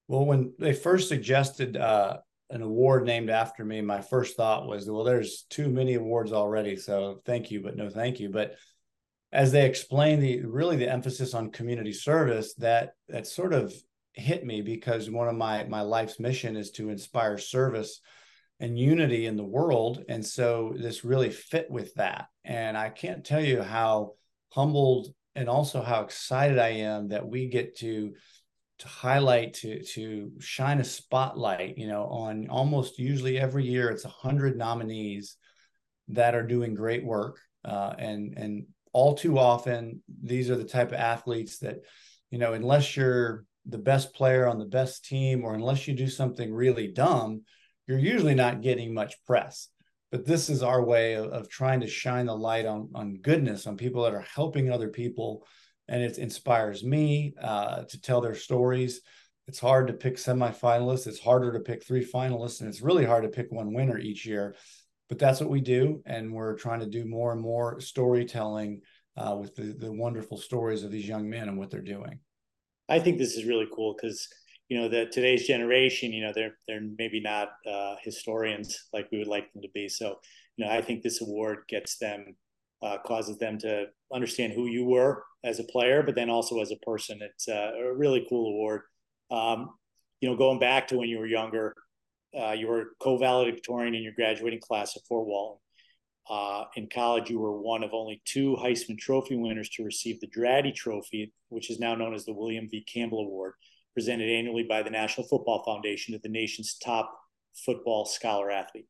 Well, 0.09 0.25
when 0.25 0.55
they 0.59 0.73
first 0.73 1.09
suggested 1.09 1.77
uh, 1.77 2.19
an 2.51 2.63
award 2.63 3.05
named 3.05 3.31
after 3.31 3.65
me, 3.65 3.81
my 3.81 4.01
first 4.01 4.37
thought 4.37 4.67
was, 4.67 4.91
well, 4.91 5.05
there's 5.05 5.45
too 5.51 5.69
many 5.69 5.95
awards 5.95 6.33
already. 6.33 6.77
So 6.77 7.21
thank 7.25 7.51
you, 7.51 7.63
but 7.63 7.77
no 7.77 7.89
thank 7.89 8.21
you. 8.21 8.31
But 8.31 8.57
as 9.33 9.53
they 9.53 9.67
explained 9.67 10.23
the 10.23 10.45
really 10.45 10.77
the 10.77 10.91
emphasis 10.91 11.35
on 11.35 11.53
community 11.53 11.93
service, 11.93 12.55
that 12.55 12.95
that 13.09 13.27
sort 13.27 13.55
of 13.55 13.73
hit 14.13 14.45
me 14.45 14.61
because 14.61 15.09
one 15.09 15.29
of 15.29 15.37
my 15.37 15.65
my 15.65 15.83
life's 15.83 16.19
mission 16.19 16.57
is 16.57 16.73
to 16.73 16.91
inspire 16.91 17.39
service 17.39 18.01
and 18.59 18.79
unity 18.79 19.27
in 19.27 19.37
the 19.37 19.45
world. 19.45 20.05
And 20.09 20.25
so 20.25 20.75
this 20.77 21.05
really 21.05 21.31
fit 21.31 21.71
with 21.71 21.95
that. 21.95 22.27
And 22.45 22.77
I 22.77 22.91
can't 22.91 23.25
tell 23.25 23.43
you 23.43 23.63
how 23.63 24.13
humbled 24.51 25.09
and 25.35 25.49
also 25.49 25.81
how 25.81 26.03
excited 26.03 26.59
I 26.59 26.69
am 26.69 27.09
that 27.09 27.27
we 27.27 27.49
get 27.49 27.79
to 27.79 28.13
to 28.81 28.89
highlight 28.89 29.55
to 29.55 29.83
to 29.83 30.33
shine 30.41 30.81
a 30.81 30.85
spotlight 30.85 31.79
you 31.79 31.87
know 31.87 32.05
on 32.05 32.49
almost 32.49 32.99
usually 32.99 33.39
every 33.39 33.65
year 33.65 33.91
it's 33.91 34.05
a 34.05 34.09
hundred 34.09 34.57
nominees 34.57 35.37
that 36.09 36.35
are 36.35 36.47
doing 36.47 36.75
great 36.75 37.05
work 37.05 37.39
uh, 37.65 37.95
and 37.99 38.37
and 38.37 38.67
all 38.93 39.15
too 39.15 39.39
often 39.39 40.03
these 40.23 40.51
are 40.51 40.57
the 40.57 40.65
type 40.65 40.89
of 40.89 40.99
athletes 40.99 41.59
that 41.59 41.77
you 42.31 42.39
know 42.39 42.55
unless 42.55 42.97
you're 42.97 43.45
the 43.67 43.79
best 43.79 44.15
player 44.15 44.47
on 44.49 44.59
the 44.59 44.65
best 44.65 45.05
team 45.05 45.45
or 45.45 45.55
unless 45.55 45.87
you 45.87 45.95
do 45.95 46.09
something 46.09 46.53
really 46.53 46.89
dumb 46.89 47.43
you're 47.91 47.99
usually 47.99 48.37
not 48.37 48.63
getting 48.63 48.95
much 48.95 49.17
press. 49.27 49.67
But 50.13 50.25
this 50.25 50.49
is 50.49 50.63
our 50.63 50.81
way 50.81 51.15
of, 51.15 51.33
of 51.33 51.49
trying 51.49 51.81
to 51.81 51.89
shine 51.89 52.27
the 52.27 52.37
light 52.37 52.65
on 52.65 52.91
on 52.95 53.19
goodness 53.21 53.67
on 53.67 53.77
people 53.77 54.05
that 54.05 54.15
are 54.15 54.25
helping 54.33 54.71
other 54.71 54.89
people 54.89 55.45
and 55.91 56.03
it 56.03 56.19
inspires 56.19 56.85
me 56.85 57.35
uh, 57.43 57.83
to 57.83 58.01
tell 58.01 58.21
their 58.21 58.37
stories. 58.37 59.01
It's 59.49 59.59
hard 59.59 59.89
to 59.89 59.93
pick 59.93 60.17
semifinalists. 60.17 61.09
It's 61.09 61.19
harder 61.19 61.53
to 61.53 61.61
pick 61.61 61.85
three 61.85 62.07
finalists, 62.07 62.61
and 62.61 62.69
it's 62.69 62.81
really 62.81 63.05
hard 63.05 63.25
to 63.25 63.29
pick 63.29 63.51
one 63.51 63.75
winner 63.75 63.99
each 63.99 64.25
year. 64.25 64.55
But 65.09 65.19
that's 65.19 65.41
what 65.41 65.51
we 65.51 65.61
do, 65.61 66.01
and 66.07 66.33
we're 66.33 66.55
trying 66.55 66.81
to 66.81 66.87
do 66.87 67.05
more 67.05 67.33
and 67.33 67.41
more 67.41 67.81
storytelling 67.81 68.83
uh, 69.17 69.37
with 69.37 69.57
the, 69.57 69.75
the 69.77 69.93
wonderful 69.93 70.37
stories 70.37 70.85
of 70.85 70.93
these 70.93 71.09
young 71.09 71.29
men 71.29 71.49
and 71.49 71.59
what 71.59 71.69
they're 71.69 71.83
doing. 71.83 72.21
I 72.89 73.01
think 73.01 73.19
this 73.19 73.35
is 73.35 73.45
really 73.45 73.67
cool 73.75 73.95
because 73.95 74.29
you 74.69 74.81
know 74.81 74.89
that 74.89 75.11
today's 75.11 75.49
generation, 75.49 76.13
you 76.13 76.23
know, 76.23 76.33
they're 76.33 76.57
they're 76.69 76.87
maybe 76.97 77.21
not 77.21 77.49
uh, 77.69 77.97
historians 78.03 78.89
like 78.93 79.09
we 79.11 79.19
would 79.19 79.27
like 79.27 79.53
them 79.53 79.63
to 79.63 79.69
be. 79.75 79.89
So, 79.89 80.21
you 80.57 80.65
know, 80.65 80.71
I 80.71 80.81
think 80.81 81.03
this 81.03 81.21
award 81.21 81.65
gets 81.69 81.99
them 81.99 82.37
uh, 82.83 82.99
causes 83.05 83.39
them 83.39 83.59
to 83.59 83.87
understand 84.13 84.53
who 84.53 84.67
you 84.67 84.85
were 84.85 85.25
as 85.45 85.61
a 85.61 85.65
player, 85.65 86.03
but 86.03 86.15
then 86.15 86.31
also 86.31 86.61
as 86.61 86.71
a 86.71 86.77
person. 86.77 87.21
It's 87.23 87.49
uh, 87.49 87.73
a 87.79 87.95
really 87.95 88.27
cool 88.29 88.49
award. 88.49 88.83
Um, 89.31 89.71
you 90.21 90.29
know, 90.29 90.37
going 90.37 90.59
back 90.59 90.89
to 90.89 90.97
when 90.97 91.09
you 91.09 91.19
were 91.19 91.27
younger, 91.27 91.75
uh, 92.39 92.53
you 92.53 92.69
were 92.69 92.91
co-valedictorian 93.01 93.95
in 93.95 94.03
your 94.03 94.13
graduating 94.13 94.61
class 94.61 94.97
at 94.97 95.03
Fort 95.09 95.27
Walton. 95.27 95.61
Uh, 96.29 96.65
in 96.77 96.89
college, 96.93 97.29
you 97.29 97.41
were 97.41 97.59
one 97.61 97.83
of 97.83 97.93
only 97.93 98.23
two 98.25 98.57
Heisman 98.61 98.99
Trophy 98.99 99.37
winners 99.37 99.69
to 99.71 99.85
receive 99.85 100.21
the 100.21 100.29
Draddy 100.29 100.73
Trophy, 100.73 101.33
which 101.49 101.71
is 101.71 101.81
now 101.81 101.95
known 101.95 102.15
as 102.15 102.25
the 102.25 102.33
William 102.33 102.69
V. 102.71 102.85
Campbell 102.85 103.21
Award, 103.21 103.55
presented 103.95 104.31
annually 104.31 104.63
by 104.63 104.83
the 104.83 104.91
National 104.91 105.27
Football 105.27 105.65
Foundation 105.65 106.13
to 106.15 106.21
the 106.23 106.29
nation's 106.29 106.77
top 106.79 107.13
football 107.65 108.05
scholar 108.05 108.51
athlete 108.51 108.87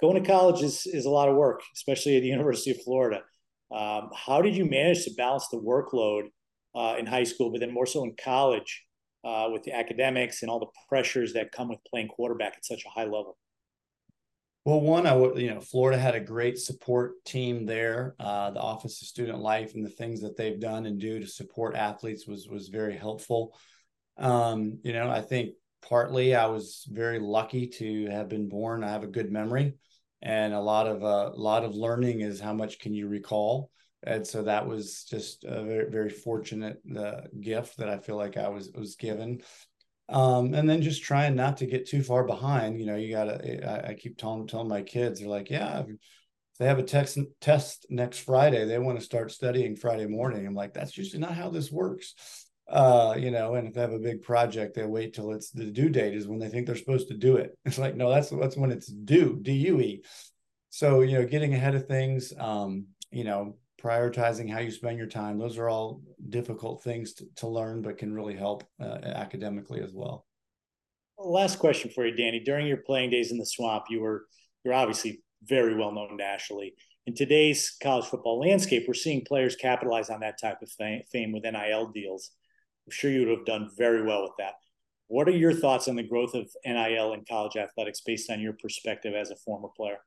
going 0.00 0.22
to 0.22 0.28
college 0.28 0.62
is, 0.62 0.86
is 0.86 1.04
a 1.04 1.10
lot 1.10 1.28
of 1.28 1.36
work, 1.36 1.62
especially 1.74 2.16
at 2.16 2.20
the 2.20 2.28
University 2.38 2.70
of 2.70 2.82
Florida. 2.82 3.22
Um, 3.70 4.10
how 4.14 4.42
did 4.42 4.56
you 4.56 4.64
manage 4.64 5.04
to 5.04 5.12
balance 5.16 5.46
the 5.48 5.58
workload 5.58 6.30
uh, 6.74 6.96
in 6.98 7.06
high 7.06 7.24
school, 7.24 7.50
but 7.50 7.60
then 7.60 7.72
more 7.72 7.86
so 7.86 8.04
in 8.04 8.14
college 8.22 8.84
uh, 9.24 9.48
with 9.52 9.62
the 9.62 9.72
academics 9.72 10.42
and 10.42 10.50
all 10.50 10.58
the 10.58 10.66
pressures 10.88 11.32
that 11.34 11.52
come 11.52 11.68
with 11.68 11.78
playing 11.88 12.08
quarterback 12.08 12.54
at 12.56 12.64
such 12.64 12.84
a 12.84 12.88
high 12.88 13.04
level? 13.04 13.36
Well, 14.64 14.80
one, 14.80 15.06
I 15.06 15.14
would, 15.14 15.38
you 15.38 15.54
know, 15.54 15.60
Florida 15.60 15.98
had 15.98 16.14
a 16.14 16.20
great 16.20 16.58
support 16.58 17.24
team 17.24 17.64
there. 17.64 18.14
Uh, 18.20 18.50
the 18.50 18.60
Office 18.60 19.00
of 19.00 19.08
Student 19.08 19.38
Life 19.38 19.74
and 19.74 19.84
the 19.84 19.90
things 19.90 20.20
that 20.20 20.36
they've 20.36 20.60
done 20.60 20.84
and 20.84 21.00
do 21.00 21.18
to 21.18 21.26
support 21.26 21.74
athletes 21.74 22.26
was 22.26 22.46
was 22.46 22.68
very 22.68 22.96
helpful. 22.96 23.56
Um, 24.18 24.78
you 24.82 24.92
know, 24.92 25.08
I 25.08 25.22
think 25.22 25.54
partly 25.88 26.34
I 26.34 26.46
was 26.46 26.86
very 26.90 27.18
lucky 27.18 27.68
to 27.68 28.08
have 28.08 28.28
been 28.28 28.50
born. 28.50 28.84
I 28.84 28.90
have 28.90 29.02
a 29.02 29.08
good 29.08 29.32
memory 29.32 29.74
and 30.22 30.52
a 30.52 30.60
lot 30.60 30.86
of 30.86 31.02
a 31.02 31.06
uh, 31.06 31.32
lot 31.34 31.64
of 31.64 31.74
learning 31.74 32.20
is 32.20 32.40
how 32.40 32.52
much 32.52 32.78
can 32.78 32.94
you 32.94 33.08
recall. 33.08 33.70
And 34.02 34.26
so 34.26 34.42
that 34.42 34.66
was 34.66 35.04
just 35.04 35.44
a 35.44 35.62
very 35.62 35.90
very 35.90 36.10
fortunate 36.10 36.80
uh, 36.96 37.22
gift 37.40 37.76
that 37.78 37.88
i 37.88 37.98
feel 37.98 38.16
like 38.16 38.36
i 38.36 38.48
was 38.48 38.70
was 38.74 38.96
given. 38.96 39.42
Um, 40.08 40.54
and 40.54 40.68
then 40.68 40.82
just 40.82 41.04
trying 41.04 41.36
not 41.36 41.58
to 41.58 41.66
get 41.66 41.86
too 41.86 42.02
far 42.02 42.24
behind 42.24 42.80
you 42.80 42.86
know 42.86 42.96
you 42.96 43.12
gotta 43.12 43.86
i, 43.86 43.90
I 43.90 43.94
keep 43.94 44.18
telling 44.18 44.46
telling 44.48 44.68
my 44.68 44.82
kids 44.82 45.20
they're 45.20 45.28
like 45.28 45.50
yeah 45.50 45.84
they 46.58 46.66
have 46.66 46.80
a 46.80 46.82
text, 46.82 47.16
test 47.40 47.86
next 47.90 48.18
friday 48.18 48.64
they 48.64 48.78
want 48.78 48.98
to 48.98 49.04
start 49.04 49.30
studying 49.30 49.76
friday 49.76 50.06
morning. 50.06 50.46
I'm 50.46 50.54
like 50.54 50.74
that's 50.74 50.98
usually 50.98 51.20
not 51.20 51.34
how 51.34 51.50
this 51.50 51.70
works 51.70 52.14
uh, 52.70 53.14
you 53.18 53.30
know, 53.30 53.54
and 53.54 53.68
if 53.68 53.74
they 53.74 53.80
have 53.80 53.92
a 53.92 53.98
big 53.98 54.22
project, 54.22 54.74
they 54.74 54.84
wait 54.84 55.12
till 55.12 55.32
it's 55.32 55.50
the 55.50 55.64
due 55.64 55.88
date 55.88 56.14
is 56.14 56.28
when 56.28 56.38
they 56.38 56.48
think 56.48 56.66
they're 56.66 56.76
supposed 56.76 57.08
to 57.08 57.16
do 57.16 57.36
it. 57.36 57.56
It's 57.64 57.78
like, 57.78 57.96
no, 57.96 58.10
that's 58.10 58.30
that's 58.30 58.56
when 58.56 58.70
it's 58.70 58.86
due, 58.86 59.38
D-U-E. 59.42 60.02
So, 60.70 61.00
you 61.00 61.18
know, 61.18 61.26
getting 61.26 61.52
ahead 61.52 61.74
of 61.74 61.86
things, 61.86 62.32
um, 62.38 62.86
you 63.10 63.24
know, 63.24 63.56
prioritizing 63.82 64.50
how 64.50 64.60
you 64.60 64.70
spend 64.70 64.98
your 64.98 65.08
time, 65.08 65.38
those 65.38 65.58
are 65.58 65.68
all 65.68 66.00
difficult 66.28 66.84
things 66.84 67.14
to, 67.14 67.24
to 67.36 67.48
learn, 67.48 67.82
but 67.82 67.98
can 67.98 68.12
really 68.12 68.36
help 68.36 68.62
uh, 68.80 68.98
academically 69.02 69.80
as 69.80 69.90
well. 69.92 70.26
Last 71.18 71.58
question 71.58 71.90
for 71.90 72.06
you, 72.06 72.14
Danny. 72.14 72.40
During 72.40 72.66
your 72.66 72.78
playing 72.78 73.10
days 73.10 73.32
in 73.32 73.38
the 73.38 73.46
swamp, 73.46 73.84
you 73.90 74.00
were 74.00 74.26
you're 74.64 74.74
obviously 74.74 75.22
very 75.42 75.74
well 75.74 75.92
known 75.92 76.16
nationally. 76.16 76.74
In 77.06 77.14
today's 77.14 77.76
college 77.82 78.06
football 78.06 78.38
landscape, 78.38 78.84
we're 78.86 78.94
seeing 78.94 79.24
players 79.24 79.56
capitalize 79.56 80.10
on 80.10 80.20
that 80.20 80.40
type 80.40 80.58
of 80.62 80.70
fame 80.70 81.32
with 81.32 81.42
NIL 81.42 81.90
deals. 81.92 82.30
I'm 82.90 82.94
sure 82.94 83.12
you 83.12 83.20
would 83.20 83.38
have 83.38 83.46
done 83.46 83.70
very 83.78 84.02
well 84.02 84.22
with 84.22 84.32
that. 84.38 84.54
What 85.06 85.28
are 85.28 85.36
your 85.36 85.54
thoughts 85.54 85.86
on 85.86 85.94
the 85.94 86.02
growth 86.02 86.34
of 86.34 86.50
NIL 86.66 87.12
in 87.12 87.24
college 87.28 87.56
athletics 87.56 88.00
based 88.00 88.28
on 88.30 88.40
your 88.40 88.54
perspective 88.54 89.14
as 89.14 89.30
a 89.30 89.36
former 89.36 89.68
player? 89.76 89.98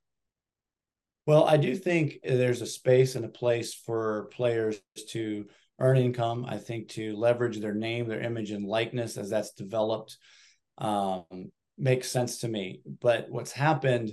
Well, 1.25 1.45
I 1.45 1.55
do 1.55 1.77
think 1.77 2.19
there's 2.25 2.61
a 2.61 2.65
space 2.65 3.15
and 3.15 3.23
a 3.23 3.29
place 3.29 3.73
for 3.73 4.27
players 4.33 4.81
to 5.11 5.45
earn 5.79 5.95
income. 5.95 6.45
I 6.45 6.57
think 6.57 6.89
to 6.89 7.15
leverage 7.15 7.61
their 7.61 7.73
name, 7.73 8.09
their 8.09 8.19
image, 8.19 8.51
and 8.51 8.67
likeness 8.67 9.17
as 9.17 9.29
that's 9.29 9.53
developed 9.53 10.17
um, 10.77 11.23
makes 11.77 12.11
sense 12.11 12.39
to 12.39 12.49
me. 12.49 12.81
But 12.99 13.29
what's 13.29 13.53
happened 13.53 14.11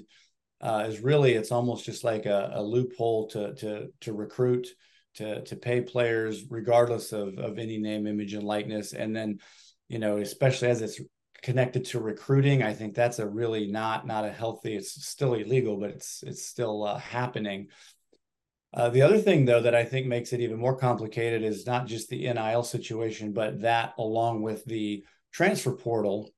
uh, 0.61 0.85
is 0.87 1.01
really 1.01 1.33
it's 1.33 1.51
almost 1.51 1.85
just 1.85 2.05
like 2.05 2.27
a, 2.27 2.53
a, 2.55 2.63
loophole 2.63 3.27
to 3.31 3.53
to 3.55 3.89
to 4.03 4.13
recruit, 4.13 4.69
to 5.15 5.43
to 5.45 5.57
pay 5.57 5.81
players 5.81 6.45
regardless 6.51 7.13
of 7.13 7.39
of 7.39 7.59
any 7.59 7.79
name, 7.79 8.07
image, 8.07 8.35
and 8.35 8.45
likeness, 8.45 8.93
and 8.93 9.15
then 9.15 9.39
you 9.89 9.99
know 9.99 10.19
especially 10.19 10.69
as 10.69 10.83
it's 10.83 11.01
connected 11.43 11.87
to 11.87 11.99
recruiting 11.99 12.63
i 12.63 12.75
think 12.75 12.95
that's 12.95 13.19
a 13.19 13.27
really 13.27 13.67
not 13.67 14.07
not 14.07 14.27
a 14.27 14.31
healthy 14.31 14.77
it's 14.77 15.07
still 15.07 15.33
illegal 15.33 15.81
but 15.81 15.89
it's 15.89 16.23
it's 16.23 16.45
still 16.45 16.85
uh, 16.85 16.99
happening 16.99 17.67
uh, 18.73 18.89
the 18.89 19.03
other 19.03 19.19
thing, 19.19 19.45
though, 19.45 19.61
that 19.61 19.75
I 19.75 19.85
think 19.85 20.07
makes 20.07 20.33
it 20.33 20.41
even 20.41 20.59
more 20.59 20.77
complicated 20.77 21.43
is 21.43 21.67
not 21.67 21.87
just 21.87 22.09
the 22.09 22.33
NIL 22.33 22.63
situation, 22.63 23.33
but 23.33 23.63
that 23.63 23.95
along 23.99 24.43
with 24.43 24.65
the 24.65 25.05
transfer 25.33 25.73
portal 25.73 26.31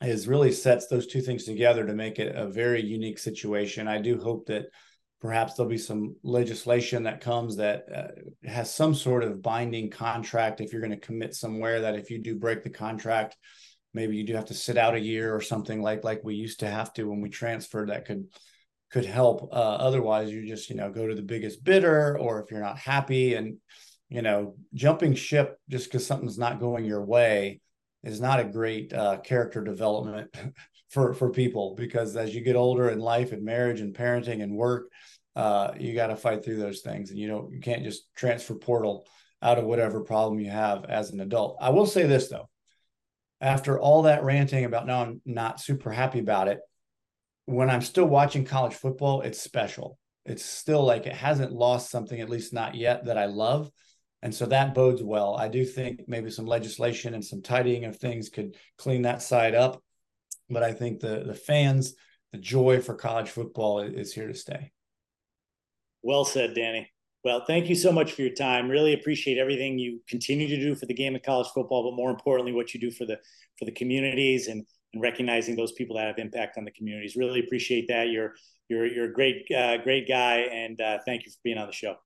is 0.00 0.28
really 0.28 0.52
sets 0.52 0.86
those 0.86 1.06
two 1.06 1.20
things 1.20 1.44
together 1.44 1.84
to 1.84 1.94
make 1.94 2.18
it 2.18 2.34
a 2.36 2.46
very 2.46 2.84
unique 2.84 3.18
situation. 3.18 3.88
I 3.88 4.00
do 4.00 4.20
hope 4.20 4.46
that 4.46 4.66
perhaps 5.24 5.54
there'll 5.54 5.70
be 5.70 5.78
some 5.78 6.14
legislation 6.22 7.04
that 7.04 7.22
comes 7.22 7.56
that 7.56 7.86
uh, 7.94 8.48
has 8.48 8.72
some 8.72 8.94
sort 8.94 9.24
of 9.24 9.40
binding 9.40 9.88
contract 9.88 10.60
if 10.60 10.70
you're 10.70 10.82
going 10.82 10.90
to 10.90 11.06
commit 11.06 11.34
somewhere 11.34 11.80
that 11.80 11.94
if 11.94 12.10
you 12.10 12.18
do 12.18 12.36
break 12.36 12.62
the 12.62 12.68
contract 12.68 13.34
maybe 13.94 14.16
you 14.16 14.24
do 14.24 14.34
have 14.34 14.44
to 14.44 14.52
sit 14.52 14.76
out 14.76 14.94
a 14.94 15.00
year 15.00 15.34
or 15.34 15.40
something 15.40 15.80
like 15.80 16.04
like 16.04 16.20
we 16.22 16.34
used 16.34 16.60
to 16.60 16.68
have 16.68 16.92
to 16.92 17.04
when 17.04 17.22
we 17.22 17.30
transferred 17.30 17.88
that 17.88 18.04
could 18.04 18.26
could 18.94 19.04
help. 19.04 19.48
Uh, 19.52 19.56
otherwise, 19.56 20.30
you 20.30 20.46
just 20.46 20.70
you 20.70 20.76
know 20.76 20.88
go 20.88 21.06
to 21.06 21.16
the 21.16 21.22
biggest 21.22 21.64
bidder, 21.64 22.16
or 22.16 22.40
if 22.40 22.50
you're 22.50 22.60
not 22.60 22.78
happy 22.78 23.34
and 23.34 23.58
you 24.08 24.22
know 24.22 24.54
jumping 24.72 25.14
ship 25.14 25.58
just 25.68 25.86
because 25.86 26.06
something's 26.06 26.38
not 26.38 26.60
going 26.60 26.84
your 26.84 27.04
way 27.04 27.60
is 28.04 28.20
not 28.20 28.38
a 28.38 28.44
great 28.44 28.92
uh, 28.92 29.18
character 29.18 29.64
development 29.64 30.32
for 30.90 31.12
for 31.12 31.30
people 31.30 31.74
because 31.76 32.16
as 32.16 32.32
you 32.32 32.40
get 32.40 32.54
older 32.54 32.88
in 32.90 33.00
life 33.00 33.32
and 33.32 33.42
marriage 33.42 33.80
and 33.80 33.96
parenting 33.96 34.42
and 34.42 34.54
work, 34.54 34.90
uh, 35.36 35.72
you 35.78 35.94
got 35.94 36.08
to 36.08 36.16
fight 36.16 36.44
through 36.44 36.56
those 36.56 36.80
things, 36.80 37.10
and 37.10 37.18
you 37.18 37.28
know 37.28 37.48
you 37.52 37.60
can't 37.60 37.84
just 37.84 38.04
transfer 38.14 38.54
portal 38.54 39.06
out 39.42 39.58
of 39.58 39.64
whatever 39.64 40.00
problem 40.00 40.40
you 40.40 40.50
have 40.50 40.84
as 40.84 41.10
an 41.10 41.20
adult. 41.20 41.58
I 41.60 41.70
will 41.70 41.86
say 41.86 42.06
this 42.06 42.28
though, 42.28 42.48
after 43.40 43.78
all 43.78 44.02
that 44.02 44.24
ranting 44.24 44.64
about 44.64 44.86
now 44.86 45.02
I'm 45.02 45.20
not 45.24 45.60
super 45.60 45.90
happy 45.90 46.18
about 46.18 46.48
it, 46.48 46.60
when 47.46 47.70
I'm 47.70 47.82
still 47.82 48.06
watching 48.06 48.44
college 48.44 48.74
football, 48.74 49.20
it's 49.20 49.40
special. 49.40 49.98
It's 50.24 50.44
still 50.44 50.82
like 50.82 51.06
it 51.06 51.12
hasn't 51.12 51.52
lost 51.52 51.90
something, 51.90 52.18
at 52.20 52.30
least 52.30 52.54
not 52.54 52.74
yet, 52.74 53.04
that 53.04 53.18
I 53.18 53.26
love. 53.26 53.70
And 54.22 54.34
so 54.34 54.46
that 54.46 54.74
bodes 54.74 55.02
well. 55.02 55.36
I 55.36 55.48
do 55.48 55.66
think 55.66 56.04
maybe 56.08 56.30
some 56.30 56.46
legislation 56.46 57.12
and 57.12 57.22
some 57.22 57.42
tidying 57.42 57.84
of 57.84 57.96
things 57.96 58.30
could 58.30 58.56
clean 58.78 59.02
that 59.02 59.20
side 59.20 59.54
up. 59.54 59.82
But 60.48 60.62
I 60.62 60.72
think 60.72 61.00
the 61.00 61.24
the 61.26 61.34
fans, 61.34 61.94
the 62.32 62.38
joy 62.38 62.80
for 62.80 62.94
college 62.94 63.28
football 63.28 63.80
is 63.80 64.14
here 64.14 64.28
to 64.28 64.34
stay. 64.34 64.72
Well 66.04 66.24
said, 66.24 66.54
Danny. 66.54 66.88
Well, 67.24 67.42
thank 67.46 67.70
you 67.70 67.74
so 67.74 67.90
much 67.90 68.12
for 68.12 68.20
your 68.20 68.34
time. 68.34 68.68
Really 68.68 68.92
appreciate 68.92 69.38
everything 69.38 69.78
you 69.78 70.00
continue 70.06 70.46
to 70.46 70.56
do 70.56 70.74
for 70.74 70.84
the 70.84 70.92
game 70.92 71.16
of 71.16 71.22
college 71.22 71.48
football, 71.54 71.90
but 71.90 71.96
more 71.96 72.10
importantly, 72.10 72.52
what 72.52 72.74
you 72.74 72.80
do 72.80 72.90
for 72.90 73.06
the 73.06 73.18
for 73.58 73.64
the 73.64 73.72
communities 73.72 74.48
and 74.48 74.64
and 74.92 75.02
recognizing 75.02 75.56
those 75.56 75.72
people 75.72 75.96
that 75.96 76.06
have 76.06 76.18
impact 76.18 76.56
on 76.58 76.64
the 76.64 76.70
communities. 76.70 77.16
Really 77.16 77.40
appreciate 77.40 77.88
that. 77.88 78.08
You're 78.08 78.34
you're 78.68 78.86
you're 78.86 79.10
a 79.10 79.12
great 79.12 79.50
uh, 79.50 79.78
great 79.78 80.06
guy, 80.06 80.40
and 80.52 80.80
uh, 80.80 80.98
thank 81.06 81.24
you 81.24 81.32
for 81.32 81.38
being 81.42 81.58
on 81.58 81.66
the 81.66 81.72
show. 81.72 81.96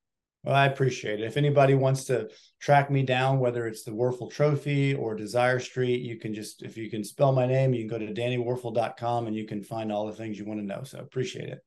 Well, 0.45 0.55
I 0.55 0.67
appreciate 0.67 1.21
it. 1.21 1.27
If 1.27 1.37
anybody 1.37 1.75
wants 1.75 2.05
to 2.05 2.31
track 2.61 2.91
me 2.91 3.03
down, 3.03 3.41
whether 3.41 3.67
it's 3.67 3.83
the 3.83 3.91
Wuerffel 3.91 4.31
Trophy 4.31 4.95
or 4.95 5.17
Desire 5.17 5.59
Street, 5.59 6.01
you 6.03 6.17
can 6.17 6.33
just 6.33 6.63
if 6.63 6.77
you 6.77 6.89
can 6.89 7.03
spell 7.03 7.33
my 7.33 7.47
name, 7.47 7.75
you 7.75 7.81
can 7.81 7.89
go 7.89 7.99
to 7.99 8.15
dannywuerffel.com 8.15 9.27
and 9.27 9.37
you 9.37 9.47
can 9.47 9.63
find 9.63 9.93
all 9.93 10.07
the 10.07 10.13
things 10.13 10.39
you 10.39 10.47
want 10.47 10.61
to 10.61 10.67
know. 10.67 10.85
So 10.85 10.99
appreciate 11.01 11.49
it. 11.49 11.59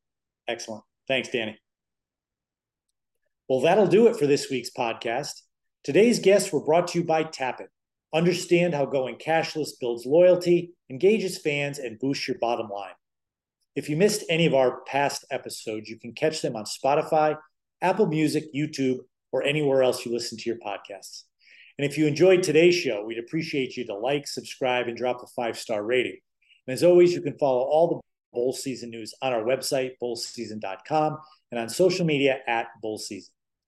Excellent. 0.47 0.83
Thanks, 1.07 1.29
Danny. 1.29 1.57
Well, 3.51 3.59
that'll 3.59 3.85
do 3.85 4.07
it 4.07 4.15
for 4.15 4.27
this 4.27 4.49
week's 4.49 4.69
podcast. 4.69 5.41
Today's 5.83 6.19
guests 6.19 6.53
were 6.53 6.63
brought 6.63 6.87
to 6.87 6.99
you 6.99 7.03
by 7.03 7.25
Tapit 7.25 7.67
Understand 8.13 8.73
how 8.73 8.85
going 8.85 9.17
cashless 9.17 9.71
builds 9.77 10.05
loyalty, 10.05 10.71
engages 10.89 11.37
fans, 11.37 11.77
and 11.77 11.99
boosts 11.99 12.29
your 12.29 12.37
bottom 12.39 12.69
line. 12.69 12.93
If 13.75 13.89
you 13.89 13.97
missed 13.97 14.23
any 14.29 14.45
of 14.45 14.53
our 14.53 14.79
past 14.85 15.25
episodes, 15.31 15.89
you 15.89 15.99
can 15.99 16.13
catch 16.13 16.41
them 16.41 16.55
on 16.55 16.63
Spotify, 16.63 17.35
Apple 17.81 18.05
Music, 18.05 18.45
YouTube, 18.55 18.99
or 19.33 19.43
anywhere 19.43 19.83
else 19.83 20.05
you 20.05 20.13
listen 20.13 20.37
to 20.37 20.49
your 20.49 20.59
podcasts. 20.59 21.23
And 21.77 21.85
if 21.85 21.97
you 21.97 22.07
enjoyed 22.07 22.43
today's 22.43 22.75
show, 22.75 23.03
we'd 23.03 23.19
appreciate 23.19 23.75
you 23.75 23.85
to 23.87 23.95
like, 23.95 24.29
subscribe, 24.29 24.87
and 24.87 24.95
drop 24.95 25.23
a 25.23 25.27
five 25.27 25.59
star 25.59 25.83
rating. 25.83 26.19
And 26.67 26.73
as 26.73 26.85
always, 26.85 27.11
you 27.11 27.21
can 27.21 27.37
follow 27.37 27.63
all 27.63 27.89
the 27.89 27.99
bowl 28.31 28.53
season 28.53 28.91
news 28.91 29.13
on 29.21 29.33
our 29.33 29.43
website, 29.43 29.95
bowlseason.com, 30.01 31.17
and 31.51 31.59
on 31.59 31.67
social 31.67 32.05
media 32.05 32.39
at 32.47 32.67
Bowl 32.81 32.97
Season. 32.97 33.33